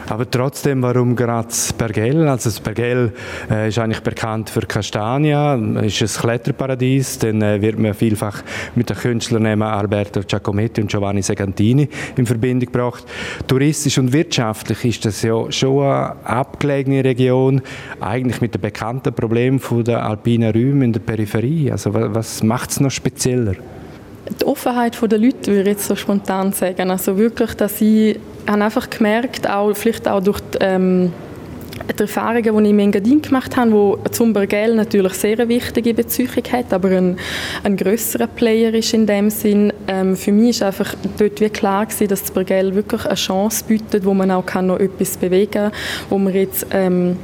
Aber 0.10 0.30
trotzdem, 0.30 0.82
warum 0.82 1.15
gerade 1.15 1.47
das 1.47 1.71
Bergell? 1.71 2.28
Also 2.28 2.49
das 2.49 2.60
Bergell 2.60 3.13
äh, 3.49 3.69
ist 3.69 3.80
eigentlich 3.80 4.02
bekannt 4.02 4.49
für 4.49 4.60
Castagna, 4.60 5.56
ist 5.82 6.02
ein 6.02 6.08
Kletterparadies, 6.21 7.19
dann 7.19 7.41
äh, 7.41 7.62
wird 7.62 7.80
man 7.80 7.93
vielfach 7.93 8.43
mit 8.76 8.89
den 8.89 8.97
Künstlern 8.97 9.62
Alberto 9.62 10.19
Giacometti 10.28 10.82
und 10.82 10.91
Giovanni 10.91 11.21
Segantini 11.21 11.88
in 12.17 12.26
Verbindung 12.26 12.71
gebracht. 12.71 13.06
Touristisch 13.47 13.97
und 13.97 14.12
wirtschaftlich 14.12 14.84
ist 14.84 15.06
das 15.06 15.21
ja 15.21 15.49
schon 15.49 15.86
eine 15.86 16.15
abgelegene 16.26 17.02
Region, 17.02 17.62
eigentlich 18.02 18.41
mit 18.41 18.54
dem 18.54 18.62
bekannten 18.62 19.13
Problem 19.13 19.62
der 19.86 20.06
alpinen 20.06 20.52
Räume 20.52 20.84
in 20.84 20.91
der 20.91 20.99
Peripherie. 20.99 21.71
Also 21.71 21.93
was 21.93 22.43
macht 22.43 22.71
es 22.71 22.82
noch 22.82 22.91
spezieller? 22.91 23.54
Die 24.39 24.45
Offenheit 24.45 24.97
der 25.02 25.17
Leute, 25.17 25.52
würde 25.52 25.62
ich 25.62 25.78
jetzt 25.78 25.88
so 25.88 25.95
spontan 25.95 26.52
sagen. 26.54 26.91
Also 26.91 27.17
wirklich, 27.17 27.54
dass 27.56 27.78
sie 27.78 28.19
habe 28.47 28.63
einfach 28.63 28.89
gemerkt, 28.89 29.49
auch, 29.49 29.73
vielleicht 29.73 30.08
auch 30.08 30.21
durch 30.21 30.39
die, 30.39 30.58
ähm, 30.62 31.13
die 31.97 32.01
Erfahrungen, 32.01 32.43
die 32.43 32.63
ich 32.63 32.69
in 32.69 32.79
Engadin 32.79 33.21
gemacht 33.21 33.58
habe, 33.58 33.99
die 34.06 34.12
zum 34.12 34.34
Bergell 34.34 34.75
natürlich 34.75 35.13
sehr 35.13 35.39
eine 35.39 35.49
wichtige 35.49 35.93
Bezug 35.93 36.29
hat, 36.51 36.71
aber 36.71 36.89
ein, 36.89 37.17
ein 37.63 37.75
grösserer 37.75 38.27
Player 38.27 38.73
ist 38.73 38.93
in 38.93 39.06
dem 39.06 39.29
Sinn. 39.29 39.73
Ähm, 39.88 40.15
für 40.15 40.32
mich 40.32 40.51
ist 40.51 40.63
einfach 40.63 40.95
dort 41.17 41.41
wie 41.41 41.49
klar 41.49 41.86
gewesen, 41.86 42.08
dass 42.08 42.21
das 42.21 42.32
Bergell 42.32 42.75
wirklich 42.75 43.06
eine 43.06 43.15
Chance 43.15 43.65
bietet, 43.67 44.06
wo 44.06 44.13
man 44.13 44.32
auch 44.32 44.45
kann 44.45 44.67
noch 44.67 44.79
etwas 44.79 45.17
bewegen 45.17 45.51
kann, 45.51 45.71
wo 46.10 46.17
man 46.17 46.34
jetzt 46.34 46.65
ähm, 46.71 47.17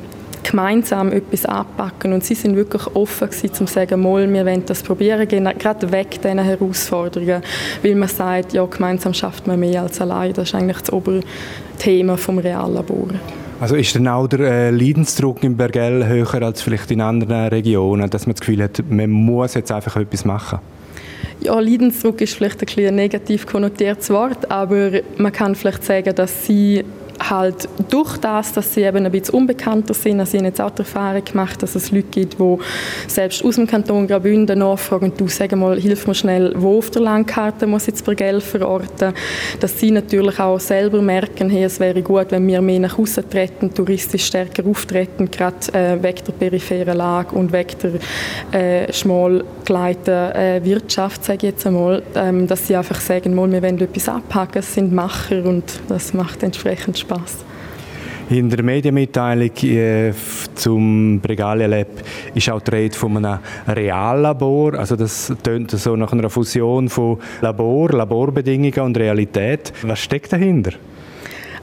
gemeinsam 0.44 1.12
etwas 1.12 1.46
anpacken 1.46 2.14
und 2.14 2.24
sie 2.24 2.36
sind 2.36 2.56
wirklich 2.56 2.86
offen 2.96 3.30
gewesen, 3.30 3.50
um 3.60 3.68
zu 3.68 3.74
sagen, 3.74 4.02
mal, 4.02 4.32
wir 4.32 4.46
wollen 4.46 4.66
das 4.66 4.84
probieren, 4.84 5.28
gerade 5.28 5.92
weg 5.92 6.22
diesen 6.22 6.40
Herausforderungen, 6.40 7.42
weil 7.84 7.96
man 7.96 8.10
sagt, 8.10 8.54
ja, 8.54 8.66
gemeinsam 8.66 9.14
schafft 9.14 9.48
man 9.48 9.60
mehr 9.60 9.82
als 9.82 10.02
allein. 10.02 10.34
Das 10.34 10.50
ist 10.50 10.56
eigentlich 10.56 10.80
das 10.80 10.92
Oberthema 10.92 12.18
vom 12.18 12.40
Reallabor. 12.40 13.10
Also 13.60 13.76
ist 13.76 13.94
dann 13.94 14.08
auch 14.08 14.28
der 14.28 14.40
äh, 14.40 14.70
Leidensdruck 14.72 15.44
im 15.44 15.58
Bergell 15.58 16.08
höher 16.08 16.42
als 16.44 16.62
vielleicht 16.62 16.92
in 16.92 17.02
anderen 17.02 17.50
Regionen, 17.50 18.10
dass 18.10 18.26
man 18.26 18.34
das 18.34 18.40
Gefühl 18.40 18.64
hat, 18.64 18.82
man 18.90 19.10
muss 19.10 19.54
jetzt 19.54 19.72
einfach 19.72 19.98
etwas 19.98 20.24
machen? 20.24 20.60
Ja, 21.42 21.60
Leidensdruck 21.60 22.22
ist 22.22 22.36
vielleicht 22.36 22.62
ein, 22.62 22.86
ein 22.86 22.96
negativ 22.96 23.46
konnotiertes 23.46 24.10
Wort, 24.12 24.50
aber 24.50 24.92
man 25.18 25.32
kann 25.32 25.56
vielleicht 25.56 25.84
sagen, 25.84 26.16
dass 26.16 26.46
sie 26.46 26.86
halt 27.20 27.68
durch 27.90 28.18
das, 28.18 28.54
dass 28.54 28.74
sie 28.74 28.82
eben 28.82 29.06
ein 29.06 29.12
bisschen 29.12 29.36
unbekannter 29.36 29.94
sind, 29.94 30.20
also 30.20 30.34
ich 30.34 30.40
habe 30.40 30.48
jetzt 30.48 30.62
auch 30.62 30.70
die 30.70 30.80
Erfahrung 30.80 31.24
gemacht, 31.24 31.62
dass 31.62 31.76
es 31.76 31.92
Leute 31.92 32.08
gibt, 32.12 32.40
die 32.40 32.58
selbst 33.08 33.44
aus 33.44 33.56
dem 33.56 33.68
Kanton 33.68 34.08
Graubünden 34.08 34.60
nachfragen, 34.60 35.12
du 35.16 35.28
sag 35.28 35.56
mal, 35.56 35.80
hilf 35.80 36.08
mir 36.08 36.16
schnell, 36.16 36.54
wo 36.56 36.78
auf 36.78 36.90
der 36.90 37.02
Landkarte 37.02 37.68
muss 37.68 37.88
jetzt 37.88 38.06
Bergell 38.06 38.42
verorten, 38.42 39.14
dass 39.60 39.80
sie 39.80 39.92
natürlich 39.92 40.40
auch 40.40 40.60
selber 40.60 41.02
merken, 41.02 41.50
hey, 41.50 41.64
es 41.64 41.80
wäre 41.80 42.02
gut, 42.02 42.28
wenn 42.30 42.48
wir 42.48 42.62
mehr 42.62 42.80
nach 42.80 42.98
außen 42.98 43.30
treten, 43.30 43.74
touristisch 43.74 44.26
stärker 44.26 44.66
auftreten, 44.66 45.30
gerade 45.30 45.58
äh, 45.74 46.02
weg 46.02 46.24
der 46.26 46.34
peripheren 46.34 46.98
Lage 46.98 47.36
und 47.36 47.52
weg 47.52 47.76
der 47.80 48.00
äh, 48.60 48.94
schmal 48.94 49.44
geleiteten 49.66 50.36
äh, 50.36 50.62
Wirtschaft, 50.64 51.26
sage 51.26 51.48
ich 51.48 51.54
jetzt 51.54 51.68
einmal, 51.68 52.02
ähm, 52.16 52.48
dass 52.48 52.68
sie 52.68 52.76
einfach 52.76 53.00
sagen, 53.00 53.36
mal, 53.36 53.52
wir 53.52 53.62
wollen 53.62 53.80
etwas 53.80 54.10
abpacken, 54.10 54.60
es 54.60 54.74
sind 54.74 54.94
Macher 54.94 55.46
und 55.46 55.64
das 55.88 56.14
macht 56.14 56.44
entsprechend 56.44 56.98
Spaß. 56.98 57.09
Spaß. 57.10 57.46
In 58.30 58.48
der 58.48 58.62
Medienmitteilung 58.62 59.56
äh, 59.64 60.14
zum 60.54 61.20
Bregalia 61.20 61.66
Lab 61.66 61.88
ist 62.36 62.48
auch 62.52 62.62
die 62.62 62.72
Rede 62.72 62.96
von 62.96 63.18
einem 63.18 63.40
Reallabor. 63.68 64.76
Also 64.76 64.96
das 64.96 65.34
tönt 65.42 65.72
so 65.72 65.96
nach 65.96 66.12
einer 66.12 66.30
Fusion 66.30 66.90
von 66.90 67.18
Labor, 67.42 67.90
Laborbedingungen 67.90 68.82
und 68.82 68.98
Realität. 68.98 69.74
Was 69.82 70.00
steckt 70.00 70.32
dahinter? 70.32 70.74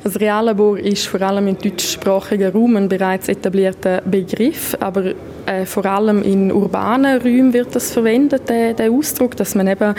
Das 0.02 0.20
Reallabor 0.20 0.78
ist 0.78 1.06
vor 1.06 1.20
allem 1.22 1.48
im 1.48 1.58
deutschsprachigen 1.58 2.52
Raum 2.52 2.76
ein 2.76 2.88
bereits 2.88 3.28
etablierter 3.28 4.02
Begriff, 4.02 4.76
aber 4.78 5.14
äh, 5.46 5.64
vor 5.64 5.86
allem 5.86 6.22
in 6.22 6.52
urbanen 6.52 7.20
Räumen 7.20 7.52
wird 7.52 7.74
das 7.74 7.92
verwendet, 7.92 8.48
der, 8.48 8.74
der 8.74 8.90
Ausdruck, 8.90 9.36
dass 9.36 9.54
man 9.54 9.68
eben 9.68 9.94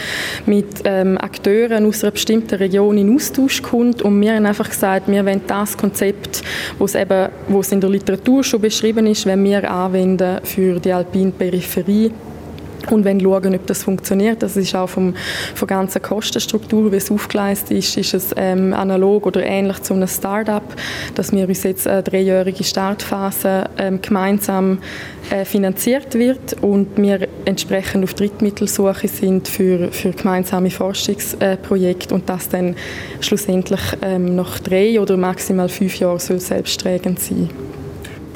mit 0.46 0.82
ähm, 0.86 1.18
Akteuren 1.18 1.86
aus 1.86 2.04
einer 2.04 2.12
bestimmten 2.12 2.56
Region 2.56 2.98
in 2.98 3.16
Austausch 3.16 3.62
kommt 3.62 4.02
und 4.02 4.20
wir 4.22 4.34
haben 4.36 4.46
einfach 4.46 4.70
gesagt, 4.70 5.08
wir 5.08 5.26
wollen 5.26 5.42
das 5.48 5.78
Konzept, 5.78 6.44
was 6.80 6.96
eben, 6.96 7.30
in 7.72 7.82
der 7.82 7.90
Literatur 7.90 8.44
schon 8.44 8.62
beschrieben 8.62 9.08
ist, 9.08 9.26
wenn 9.26 9.44
wir 9.44 9.70
anwenden 9.70 10.40
für 10.44 10.80
die 10.80 10.94
alpine 10.94 11.32
Peripherie 11.32 12.12
und 12.92 13.06
wenn 13.06 13.20
schauen, 13.20 13.56
ob 13.56 13.68
das 13.68 13.84
funktioniert. 13.84 14.44
Das 14.44 14.58
ist 14.58 14.76
auch 14.76 14.88
vom, 14.88 15.16
von 15.56 15.68
der 15.68 15.78
ganzen 15.78 16.02
Kostenstruktur, 16.02 16.92
wie 16.92 16.98
es 16.98 17.12
aufgeleistet 17.12 17.78
ist, 17.78 17.98
ist 17.98 18.14
es 18.14 18.30
ähm, 18.36 18.74
analog 18.74 19.26
oder 19.26 19.44
ähnlich 19.44 19.82
zu 19.82 19.94
einem 19.94 20.08
Start-up, 20.08 20.76
dass 21.16 21.32
wir 21.32 21.48
uns 21.48 21.64
jetzt 21.64 21.88
eine 21.88 22.04
dreijährige 22.04 22.64
Startphase 22.64 23.66
ähm, 23.78 24.02
gemeinsam 24.02 24.80
äh, 25.30 25.46
finanziert 25.46 26.16
wird 26.16 26.56
und 26.62 26.98
wir 26.98 27.28
entsprechend 27.46 28.04
auf 28.04 28.14
Drittmittelsuche 28.14 29.08
sind 29.08 29.48
für, 29.48 29.92
für 29.92 30.12
gemeinsame 30.12 30.70
Forschungsprojekte 30.70 32.14
und 32.14 32.30
das 32.30 32.50
dann 32.50 32.76
schlussendlich 33.20 33.82
ähm, 34.02 34.36
nach 34.36 34.60
drei 34.60 35.00
oder 35.00 35.18
maximal 35.18 35.70
fünf 35.70 36.00
Jahren 36.00 36.20
soll 36.20 36.40
selbsttragend 36.40 37.20
sein. 37.20 37.67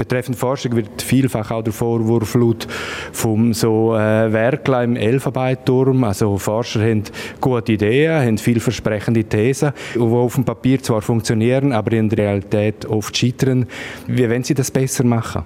Betreffend 0.02 0.36
Forschung 0.36 0.74
wird 0.74 1.00
vielfach 1.00 1.52
auch 1.52 1.62
der 1.62 1.72
Vorwurf 1.72 2.34
laut 2.34 2.66
vom 3.12 3.54
so 3.54 3.94
äh, 3.94 4.32
Werklein 4.32 4.96
im 4.96 4.96
Elfenbeinturm. 4.96 6.02
Also 6.02 6.38
Forscher 6.38 6.80
haben 6.80 7.04
gute 7.40 7.72
Ideen, 7.72 8.20
haben 8.20 8.36
vielversprechende 8.36 9.22
Thesen, 9.22 9.72
die 9.94 10.00
auf 10.00 10.34
dem 10.34 10.44
Papier 10.44 10.82
zwar 10.82 11.02
funktionieren, 11.02 11.72
aber 11.72 11.92
in 11.92 12.08
der 12.08 12.18
Realität 12.18 12.84
oft 12.84 13.16
scheitern. 13.16 13.66
Wie 14.08 14.28
wollen 14.28 14.42
Sie 14.42 14.54
das 14.54 14.72
besser 14.72 15.04
machen? 15.04 15.44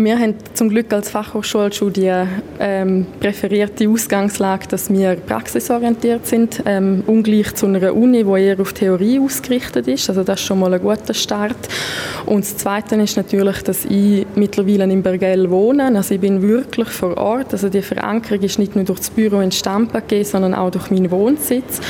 Wir 0.00 0.16
haben 0.16 0.36
zum 0.54 0.68
Glück 0.68 0.92
als 0.92 1.10
Fachhochschule 1.10 1.72
schon 1.72 1.92
die 1.92 2.12
ähm, 2.60 3.04
präferierte 3.18 3.88
Ausgangslage, 3.88 4.68
dass 4.68 4.92
wir 4.92 5.16
praxisorientiert 5.16 6.24
sind, 6.24 6.62
ähm, 6.66 7.02
ungleich 7.08 7.52
zu 7.56 7.66
einer 7.66 7.92
Uni, 7.92 8.22
die 8.22 8.40
eher 8.44 8.60
auf 8.60 8.72
Theorie 8.72 9.18
ausgerichtet 9.18 9.88
ist. 9.88 10.08
Also 10.08 10.22
das 10.22 10.38
ist 10.38 10.46
schon 10.46 10.60
mal 10.60 10.72
ein 10.72 10.80
guter 10.80 11.14
Start. 11.14 11.56
Und 12.26 12.44
das 12.44 12.56
Zweite 12.58 12.94
ist 12.94 13.16
natürlich, 13.16 13.60
dass 13.62 13.86
ich 13.86 14.24
mittlerweile 14.36 14.84
in 14.84 15.02
Bergell 15.02 15.50
wohne. 15.50 15.86
Also 15.96 16.14
ich 16.14 16.20
bin 16.20 16.42
wirklich 16.42 16.90
vor 16.90 17.16
Ort. 17.16 17.52
Also 17.52 17.68
die 17.68 17.82
Verankerung 17.82 18.44
ist 18.44 18.60
nicht 18.60 18.76
nur 18.76 18.84
durch 18.84 19.00
das 19.00 19.10
Büro 19.10 19.40
in 19.40 19.50
Stampa 19.50 19.98
gegeben, 19.98 20.24
sondern 20.24 20.54
auch 20.54 20.70
durch 20.70 20.92
meinen 20.92 21.10
Wohnsitz. 21.10 21.80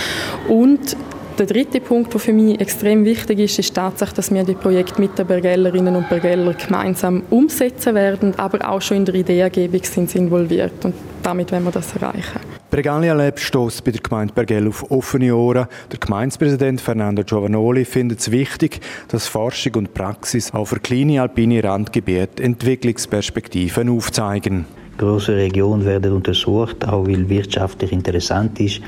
Und 0.48 0.96
Der 1.38 1.46
dritte 1.46 1.80
Punkt, 1.80 2.12
der 2.12 2.18
für 2.18 2.32
mich 2.32 2.60
extrem 2.60 3.04
wichtig 3.04 3.38
ist, 3.38 3.60
ist 3.60 3.72
tatsächlich, 3.72 4.16
dass 4.16 4.34
wir 4.34 4.42
die 4.42 4.54
Projekte 4.54 5.00
mit 5.00 5.16
den 5.16 5.24
Bergellerinnen 5.24 5.94
und 5.94 6.08
Bergellern 6.08 6.56
gemeinsam 6.58 7.22
umsetzen 7.30 7.94
werden, 7.94 8.34
aber 8.36 8.68
auch 8.68 8.82
schon 8.82 8.96
in 8.96 9.04
der 9.04 9.14
Ideengebung 9.14 9.80
sind 9.84 10.10
sie 10.10 10.18
involviert 10.18 10.84
und 10.84 10.96
damit 11.22 11.52
werden 11.52 11.62
wir 11.62 11.70
das 11.70 11.94
erreichen. 11.94 12.40
Bregalia 12.72 13.14
Lab 13.14 13.38
stößt 13.38 13.84
bei 13.84 13.92
der 13.92 14.00
Gemeinde 14.00 14.34
Bergell 14.34 14.66
auf 14.66 14.90
offene 14.90 15.32
Ohren. 15.32 15.68
Der 15.92 15.98
Gemeindepräsident 16.00 16.80
Fernando 16.80 17.22
Giovanoli 17.22 17.84
findet 17.84 18.18
es 18.18 18.32
wichtig, 18.32 18.80
dass 19.06 19.28
Forschung 19.28 19.76
und 19.76 19.94
Praxis 19.94 20.52
auch 20.52 20.64
für 20.64 20.80
kleine 20.80 21.22
alpine 21.22 21.62
Randgebiete 21.62 22.42
Entwicklungsperspektiven 22.42 23.88
aufzeigen. 23.88 24.66
Große 24.98 25.34
Regionen 25.36 25.84
werden 25.84 26.12
untersucht, 26.12 26.86
auch 26.86 27.06
weil 27.06 27.28
wirtschaftlich 27.28 27.92
interessant 27.92 28.58
ist. 28.60 28.80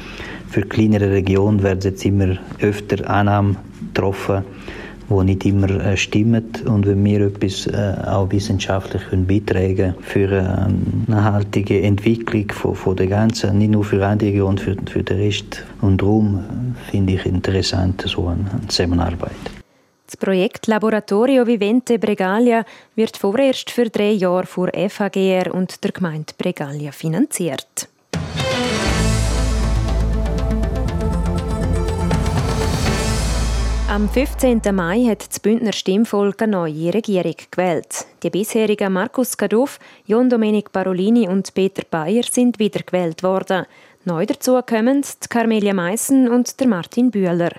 Für 0.49 0.63
kleinere 0.63 1.11
Regionen 1.13 1.63
werden 1.63 1.81
jetzt 1.83 2.05
immer 2.05 2.37
öfter 2.61 3.09
Annahmen 3.09 3.57
getroffen, 3.95 4.45
die 5.09 5.25
nicht 5.25 5.47
immer 5.47 5.71
äh, 5.71 5.97
stimmen. 5.97 6.45
Und 6.67 6.87
wenn 6.87 7.05
wir 7.05 7.21
etwas 7.21 7.69
äh, 7.69 7.95
auch 8.07 8.31
wissenschaftlich 8.33 9.03
können 9.09 9.27
beitragen 9.27 9.95
für 10.01 10.31
eine 10.31 10.75
nachhaltige 11.07 11.81
Entwicklung 11.83 12.51
von, 12.51 12.75
von 12.75 12.97
der 12.97 13.07
ganzen, 13.07 13.59
nicht 13.59 13.71
nur 13.71 13.85
für 13.85 14.05
eine 14.05 14.21
Region, 14.21 14.59
für, 14.59 14.77
für 14.87 15.05
den 15.05 15.19
Rest 15.19 15.65
und 15.81 16.03
darum 16.03 16.41
finde 16.91 17.15
ich 17.15 17.27
interessant 17.27 18.03
so 18.07 18.27
eine 18.27 18.67
Zusammenarbeit. 18.67 19.60
Das 20.11 20.17
Projekt 20.17 20.67
Laboratorio 20.67 21.47
Vivente 21.47 21.97
Bregalia 21.97 22.65
wird 22.97 23.17
vorerst 23.17 23.71
für 23.71 23.89
drei 23.89 24.11
Jahre 24.11 24.45
vor 24.45 24.69
FHGR 24.75 25.55
und 25.55 25.85
der 25.85 25.93
Gemeinde 25.93 26.33
Bregalia 26.37 26.91
finanziert. 26.91 27.89
Am 33.89 34.09
15. 34.09 34.63
Mai 34.73 35.05
hat 35.05 35.29
das 35.29 35.39
Bündner 35.39 35.73
Stimmvolk 35.73 36.43
eine 36.43 36.53
neue 36.53 36.93
Regierung 36.93 37.37
gewählt. 37.49 38.07
Die 38.25 38.31
bisherigen 38.31 38.93
Markus 38.93 39.37
Kaduff, 39.37 39.79
John 40.07 40.29
Domenic 40.29 40.73
Parolini 40.73 41.29
und 41.29 41.55
Peter 41.55 41.83
Bayer 41.89 42.25
sind 42.25 42.59
wiedergewählt 42.59 43.23
worden. 43.23 43.65
Neu 44.05 44.25
dazu 44.25 44.59
kommen 44.63 45.03
die 45.03 45.29
Carmelia 45.29 45.75
Meissen 45.75 46.27
und 46.27 46.59
der 46.59 46.69
Martin 46.69 47.11
Bühler. 47.11 47.51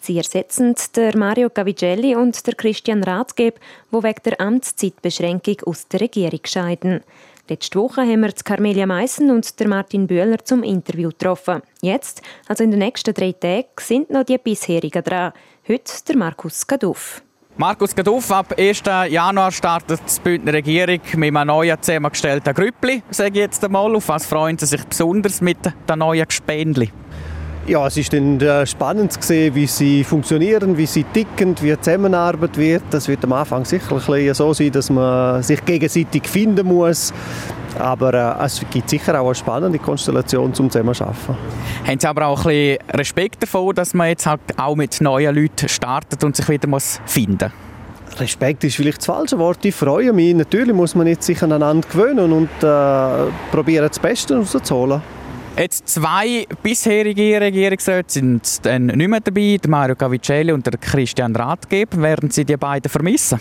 Sie 0.00 0.16
ersetzen 0.16 0.74
der 0.96 1.14
Mario 1.14 1.50
Cavigelli 1.50 2.16
und 2.16 2.46
der 2.46 2.54
Christian 2.54 3.04
Rathgeb, 3.04 3.60
wo 3.90 4.02
wegen 4.02 4.22
der 4.24 4.40
Amtszeitbeschränkung 4.40 5.56
aus 5.66 5.88
der 5.88 6.00
Regierung 6.00 6.40
scheiden. 6.44 7.02
Letzte 7.50 7.78
Woche 7.78 8.00
haben 8.00 8.22
wir 8.22 8.32
Carmelia 8.32 8.86
Meissen 8.86 9.30
und 9.30 9.60
der 9.60 9.68
Martin 9.68 10.06
Bühler 10.06 10.42
zum 10.42 10.62
Interview 10.62 11.10
getroffen. 11.10 11.60
Jetzt, 11.82 12.22
also 12.48 12.64
in 12.64 12.70
den 12.70 12.80
nächsten 12.80 13.12
drei 13.12 13.32
Tagen, 13.32 13.68
sind 13.78 14.08
noch 14.08 14.24
die 14.24 14.38
bisherigen 14.38 15.04
dran. 15.04 15.34
Heute 15.68 15.92
der 16.08 16.16
Markus 16.16 16.66
Gaduff. 16.66 17.22
Markus 17.56 17.94
Gaduff, 17.94 18.30
ab 18.30 18.54
1. 18.56 18.82
Januar 19.10 19.52
startet 19.52 20.00
die 20.06 20.20
Bündner 20.22 20.52
Regierung 20.52 21.00
mit 21.16 21.36
einem 21.36 21.48
neuen 21.48 21.82
zusammengestellten 21.82 22.54
Grüppli, 22.54 23.02
sage 23.10 23.30
ich 23.30 23.36
jetzt 23.36 23.64
einmal. 23.64 23.94
Auf 23.94 24.08
was 24.08 24.24
freuen 24.24 24.56
Sie 24.56 24.66
sich 24.66 24.82
besonders 24.84 25.40
mit 25.40 25.58
den 25.88 25.98
neuen 25.98 26.26
Gespendli? 26.26 26.90
Ja, 27.70 27.86
es 27.86 27.96
ist 27.96 28.12
dann 28.12 28.40
äh, 28.40 28.66
spannend 28.66 29.12
zu 29.12 29.22
sehen, 29.22 29.54
wie 29.54 29.68
sie 29.68 30.02
funktionieren, 30.02 30.76
wie 30.76 30.86
sie 30.86 31.04
ticken, 31.04 31.54
wie 31.60 31.70
die 31.70 31.80
Zusammenarbeit 31.80 32.56
wird. 32.56 32.82
Das 32.90 33.06
wird 33.06 33.22
am 33.22 33.32
Anfang 33.32 33.64
sicher 33.64 34.34
so 34.34 34.52
sein, 34.52 34.72
dass 34.72 34.90
man 34.90 35.40
sich 35.44 35.64
gegenseitig 35.64 36.26
finden 36.26 36.66
muss. 36.66 37.14
Aber 37.78 38.12
äh, 38.12 38.44
es 38.44 38.60
gibt 38.72 38.90
sicher 38.90 39.20
auch 39.20 39.26
eine 39.26 39.36
spannende 39.36 39.78
Konstellation 39.78 40.52
zum 40.52 40.68
Zusammenarbeiten. 40.68 41.36
Haben 41.86 42.00
Sie 42.00 42.08
aber 42.08 42.26
auch 42.26 42.44
ein 42.44 42.48
bisschen 42.48 42.78
Respekt 42.90 43.40
davor, 43.44 43.72
dass 43.72 43.94
man 43.94 44.08
jetzt 44.08 44.26
halt 44.26 44.40
auch 44.56 44.74
mit 44.74 45.00
neuen 45.00 45.32
Leuten 45.32 45.68
startet 45.68 46.24
und 46.24 46.34
sich 46.34 46.48
wieder 46.48 46.66
muss 46.66 47.00
finden 47.06 47.52
muss? 48.10 48.20
Respekt 48.20 48.64
ist 48.64 48.74
vielleicht 48.74 48.98
das 48.98 49.06
falsche 49.06 49.38
Wort. 49.38 49.64
Ich 49.64 49.76
freue 49.76 50.12
mich. 50.12 50.34
Natürlich 50.34 50.74
muss 50.74 50.96
man 50.96 51.06
jetzt 51.06 51.24
sich 51.24 51.40
aneinander 51.40 51.86
gewöhnen 51.88 52.32
und 52.32 52.50
äh, 52.64 53.30
probieren, 53.52 53.86
das 53.86 54.00
Beste 54.00 54.38
rauszuholen. 54.38 55.19
Jetzt 55.60 55.90
zwei 55.90 56.46
bisherige 56.62 57.38
Regierungsräte 57.38 58.10
sind 58.10 58.64
dann 58.64 58.86
nicht 58.86 59.08
mehr 59.08 59.20
dabei, 59.20 59.58
Mario 59.68 59.94
Cavicelli 59.94 60.52
und 60.52 60.66
Christian 60.80 61.36
Rathgeb. 61.36 62.00
Werden 62.00 62.30
Sie 62.30 62.46
die 62.46 62.56
beiden 62.56 62.88
vermissen? 62.88 63.38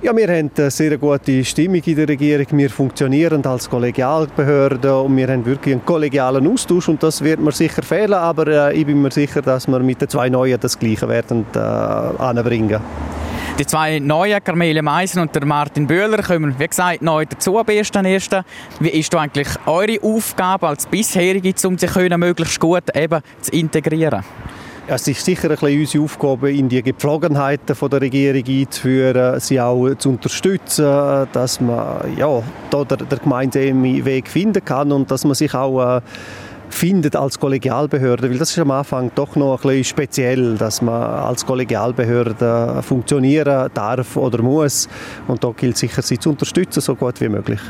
Ja, 0.00 0.16
wir 0.16 0.28
haben 0.28 0.50
eine 0.56 0.70
sehr 0.70 0.96
gute 0.96 1.44
Stimmung 1.44 1.82
in 1.84 1.96
der 1.96 2.08
Regierung. 2.08 2.46
Wir 2.52 2.70
funktionieren 2.70 3.44
als 3.44 3.68
Kollegialbehörde 3.68 4.98
und 4.98 5.14
wir 5.14 5.28
haben 5.28 5.44
wirklich 5.44 5.74
einen 5.74 5.84
kollegialen 5.84 6.50
Austausch 6.50 6.88
und 6.88 7.02
das 7.02 7.22
wird 7.22 7.38
mir 7.38 7.52
sicher 7.52 7.82
fehlen, 7.82 8.14
aber 8.14 8.70
äh, 8.70 8.74
ich 8.74 8.86
bin 8.86 9.02
mir 9.02 9.10
sicher, 9.10 9.42
dass 9.42 9.68
wir 9.68 9.80
mit 9.80 10.00
den 10.00 10.08
zwei 10.08 10.30
Neuen 10.30 10.58
das 10.58 10.78
Gleiche 10.78 11.06
werden 11.06 11.44
äh, 11.54 11.58
anbringen. 11.58 12.80
Die 13.58 13.66
zwei 13.66 13.98
neuen, 13.98 14.44
Carmele 14.44 14.82
Meisen 14.82 15.20
und 15.20 15.34
der 15.34 15.44
Martin 15.44 15.88
Böhler, 15.88 16.22
kommen, 16.22 16.54
wie 16.60 16.68
gesagt, 16.68 17.02
neu 17.02 17.26
dazu 17.26 17.58
am 17.58 17.66
1.1. 17.66 18.44
Wie 18.78 18.88
ist 18.88 19.12
eigentlich 19.16 19.48
eure 19.66 19.98
Aufgabe 20.00 20.68
als 20.68 20.86
bisherige, 20.86 21.52
um 21.66 21.76
sich 21.76 21.92
möglichst 22.16 22.60
gut 22.60 22.84
eben 22.94 23.20
zu 23.40 23.50
integrieren? 23.50 24.22
Es 24.86 25.08
ist 25.08 25.24
sicher 25.24 25.50
ein 25.50 25.56
bisschen 25.56 25.80
unsere 25.80 26.04
Aufgabe, 26.04 26.52
in 26.52 26.68
die 26.68 26.82
Gepflogenheiten 26.84 27.76
der 27.90 28.00
Regierung 28.00 28.44
einzuführen, 28.46 29.40
sie 29.40 29.60
auch 29.60 29.92
zu 29.96 30.10
unterstützen, 30.10 31.26
dass 31.32 31.60
man 31.60 32.16
ja, 32.16 32.40
da 32.70 32.84
der, 32.84 32.96
der 32.96 33.18
Weg 34.04 34.28
finden 34.28 34.64
kann 34.64 34.92
und 34.92 35.10
dass 35.10 35.24
man 35.24 35.34
sich 35.34 35.52
auch 35.52 35.96
äh, 35.96 36.00
findet 36.68 37.16
als 37.16 37.38
Kollegialbehörde, 37.38 38.30
weil 38.30 38.38
das 38.38 38.50
ist 38.50 38.58
am 38.58 38.70
Anfang 38.70 39.10
doch 39.14 39.36
noch 39.36 39.56
ein 39.56 39.68
bisschen 39.68 39.84
speziell, 39.84 40.56
dass 40.56 40.82
man 40.82 41.02
als 41.02 41.44
Kollegialbehörde 41.44 42.82
funktionieren 42.82 43.70
darf 43.74 44.16
oder 44.16 44.42
muss 44.42 44.88
und 45.26 45.42
da 45.42 45.50
gilt 45.56 45.76
sicher, 45.76 46.02
sie 46.02 46.18
zu 46.18 46.30
unterstützen, 46.30 46.80
so 46.80 46.94
gut 46.94 47.20
wie 47.20 47.28
möglich. 47.28 47.60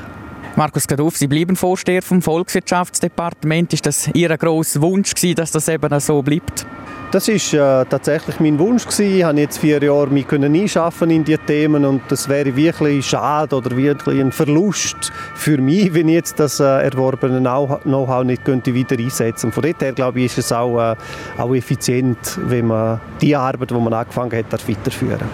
Markus 0.57 0.89
Gaduff, 0.89 1.17
Sie 1.17 1.29
bleiben 1.29 1.55
Vorsteher 1.55 2.03
vom 2.03 2.21
Volkswirtschaftsdepartement. 2.21 3.73
Ist 3.73 3.87
das 3.87 4.09
Ihr 4.13 4.37
grosser 4.37 4.83
Wunsch 4.83 5.15
gewesen, 5.15 5.37
dass 5.37 5.53
das 5.53 5.69
eben 5.69 6.01
so 6.01 6.21
bleibt? 6.21 6.67
Das 7.11 7.27
ist 7.27 7.55
äh, 7.55 7.87
tatsächlich 7.87 8.39
mein 8.39 8.59
Wunsch 8.59 8.85
gewesen. 8.85 9.17
Ich 9.17 9.25
habe 9.25 9.41
jetzt 9.41 9.57
vier 9.57 9.83
Jahre 9.83 10.09
mich 10.09 10.29
können 10.29 10.55
einschaffen 10.55 11.09
in 11.09 11.25
diese 11.25 11.39
Themen 11.39 11.87
und 11.87 12.03
das 12.09 12.29
wäre 12.29 12.55
wirklich 12.55 13.07
schade 13.07 13.57
oder 13.57 13.75
wirklich 13.75 14.21
ein 14.21 14.31
Verlust 14.31 15.11
für 15.35 15.57
mich, 15.57 15.95
wenn 15.95 16.09
ich 16.09 16.17
jetzt 16.17 16.39
das 16.39 16.61
äh, 16.61 16.65
erworbene 16.65 17.41
Know-how 17.41 18.25
nicht 18.25 18.45
könnte 18.45 18.75
wieder 18.75 18.99
einsetzen. 18.99 19.53
Von 19.53 19.63
daher 19.63 19.95
glaube 19.95 20.21
ich, 20.21 20.27
ist 20.27 20.39
es 20.39 20.53
auch, 20.53 20.79
äh, 20.79 20.97
auch 21.39 21.55
effizient, 21.55 22.19
wenn 22.45 22.67
man 22.67 23.01
die 23.23 23.35
Arbeit, 23.35 23.71
die 23.71 23.75
man 23.75 23.95
angefangen 23.95 24.37
hat, 24.37 24.69
weiterführen. 24.69 25.29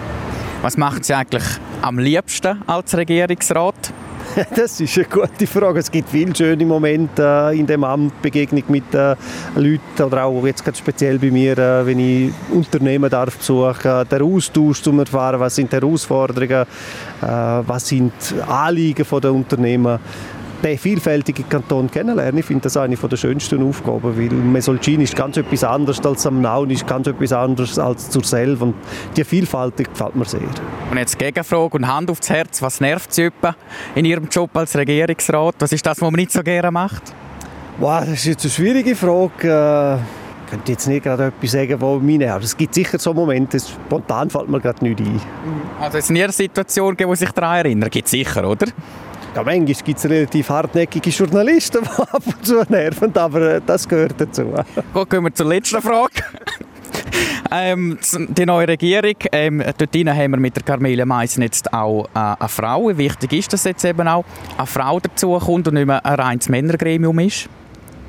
Was 0.61 0.77
macht 0.77 1.03
Sie 1.03 1.13
eigentlich 1.13 1.43
am 1.81 1.99
liebsten 1.99 2.61
als 2.67 2.95
Regierungsrat? 2.95 3.93
das 4.55 4.81
ist 4.81 4.97
eine 4.97 5.07
gute 5.07 5.47
Frage. 5.47 5.79
Es 5.79 5.89
gibt 5.89 6.09
viele 6.09 6.35
schöne 6.35 6.65
Momente 6.65 7.23
äh, 7.23 7.57
in 7.57 7.65
dem 7.65 7.83
Amt, 7.83 8.21
Begegnung 8.21 8.63
mit 8.67 8.93
äh, 8.93 9.15
Leuten 9.55 10.03
oder 10.03 10.25
auch 10.25 10.45
jetzt 10.45 10.63
ganz 10.63 10.79
speziell 10.79 11.17
bei 11.19 11.31
mir, 11.31 11.57
äh, 11.57 11.85
wenn 11.85 11.99
ich 11.99 12.31
Unternehmen 12.51 13.09
darf 13.09 13.37
besuchen, 13.37 14.05
der 14.09 14.21
Austausch 14.21 14.81
zu 14.81 14.91
erfahren, 14.99 15.39
was 15.39 15.55
sind 15.55 15.71
Herausforderungen, 15.71 16.65
äh, 17.21 17.25
was 17.25 17.87
sind 17.87 18.13
Anliegen 18.47 19.05
der 19.21 19.33
Unternehmen 19.33 19.99
den 20.63 20.77
vielfältigen 20.77 21.47
Kanton 21.47 21.89
kennenlernen. 21.89 22.39
Ich 22.39 22.45
finde 22.45 22.63
das 22.63 22.77
eine 22.77 22.95
der 22.95 23.17
schönsten 23.17 23.67
Aufgaben, 23.67 24.17
weil 24.17 24.29
Mesolcin 24.29 25.01
ist 25.01 25.15
ganz 25.15 25.37
etwas 25.37 25.63
anderes 25.63 26.03
als 26.05 26.25
am 26.25 26.41
Naun, 26.41 26.69
ist 26.69 26.87
ganz 26.87 27.07
etwas 27.07 27.31
anderes 27.31 27.77
als 27.77 28.09
zur 28.09 28.23
Selv 28.23 28.61
und 28.61 28.75
die 29.15 29.23
Vielfalt 29.23 29.77
gefällt 29.77 30.15
mir 30.15 30.25
sehr. 30.25 30.41
Und 30.89 30.97
jetzt 30.97 31.17
Gegenfrage 31.19 31.77
und 31.77 31.87
Hand 31.87 32.09
aufs 32.09 32.29
Herz, 32.29 32.61
was 32.61 32.81
nervt 32.81 33.13
Sie 33.13 33.29
in 33.95 34.05
Ihrem 34.05 34.27
Job 34.29 34.49
als 34.55 34.75
Regierungsrat? 34.75 35.55
Was 35.59 35.71
ist 35.71 35.85
das, 35.85 36.01
was 36.01 36.11
man 36.11 36.19
nicht 36.19 36.31
so 36.31 36.41
gerne 36.41 36.71
macht? 36.71 37.13
Wow, 37.77 38.01
das 38.01 38.13
ist 38.13 38.25
jetzt 38.25 38.45
eine 38.45 38.51
schwierige 38.51 38.95
Frage. 38.95 39.99
Ich 40.45 40.51
könnte 40.51 40.71
jetzt 40.71 40.87
nicht 40.87 41.03
gerade 41.03 41.25
etwas 41.25 41.51
sagen, 41.51 41.81
was 41.81 42.01
mich 42.01 42.19
nervt. 42.19 42.45
Es 42.45 42.55
gibt 42.55 42.73
sicher 42.73 42.99
so 42.99 43.13
Momente, 43.13 43.59
spontan 43.59 44.29
fällt 44.29 44.47
mir 44.47 44.61
gerade 44.61 44.85
nichts 44.85 45.01
ein. 45.01 45.19
Also 45.81 45.97
es 45.97 46.05
ist 46.05 46.11
nie 46.11 46.23
eine 46.23 46.31
Situation, 46.31 46.95
die 46.95 47.15
sich 47.15 47.31
daran 47.31 47.57
erinnern? 47.57 47.89
Gibt 47.89 48.05
es 48.05 48.11
sicher, 48.11 48.47
oder? 48.47 48.67
Ja, 49.35 49.43
manchmal 49.43 49.65
gibt 49.65 49.99
es 49.99 50.05
relativ 50.09 50.49
hartnäckige 50.49 51.09
Journalisten, 51.09 51.83
die 51.83 52.01
ab 52.01 52.23
und 52.25 52.45
zu 52.45 52.63
nerven, 52.69 53.15
aber 53.17 53.55
äh, 53.55 53.61
das 53.65 53.87
gehört 53.87 54.15
dazu. 54.17 54.53
Gut, 54.93 55.09
gehen 55.09 55.23
wir 55.25 55.33
zur 55.33 55.47
letzten 55.47 55.81
Frage. 55.81 56.23
ähm, 57.51 57.97
die 58.29 58.45
neue 58.45 58.69
Regierung, 58.69 59.15
ähm, 59.33 59.61
dort 59.77 59.93
haben 59.93 60.31
wir 60.31 60.39
mit 60.39 60.55
der 60.55 60.63
Carmela 60.63 61.05
Meissen 61.05 61.43
jetzt 61.43 61.73
auch 61.73 62.05
äh, 62.15 62.35
eine 62.39 62.47
Frau. 62.47 62.87
Wie 62.87 62.97
wichtig 62.97 63.33
ist, 63.33 63.51
dass 63.51 63.65
jetzt 63.65 63.83
eben 63.83 64.07
auch 64.07 64.23
eine 64.57 64.67
Frau 64.67 65.01
dazukommt 65.01 65.67
und 65.67 65.73
nicht 65.73 65.85
mehr 65.85 66.05
ein 66.05 66.15
reines 66.15 66.47
Männergremium 66.47 67.19
ist? 67.19 67.49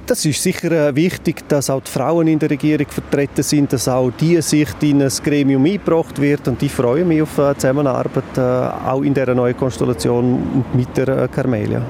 Das 0.06 0.24
ist 0.24 0.40
sicher 0.40 0.70
äh, 0.70 0.94
wichtig, 0.94 1.48
dass 1.48 1.68
auch 1.68 1.82
die 1.82 1.90
Frauen 1.90 2.28
in 2.28 2.38
der 2.38 2.50
Regierung 2.50 2.86
vertreten 2.86 3.42
sind, 3.42 3.72
dass 3.72 3.88
auch 3.88 4.12
diese 4.12 4.40
Sicht 4.40 4.80
in 4.84 5.02
ein 5.02 5.08
Gremium 5.08 5.64
eingebracht 5.64 6.20
wird 6.20 6.46
und 6.46 6.62
ich 6.62 6.70
freue 6.70 7.04
mich 7.04 7.22
auf 7.22 7.34
die 7.34 7.58
Zusammenarbeit 7.58 8.38
äh, 8.38 8.40
auch 8.40 9.02
in 9.02 9.12
dieser 9.12 9.34
neuen 9.34 9.56
Konstellation 9.56 10.64
mit 10.74 10.96
der 10.96 11.08
äh, 11.08 11.28
Carmelia. 11.28 11.84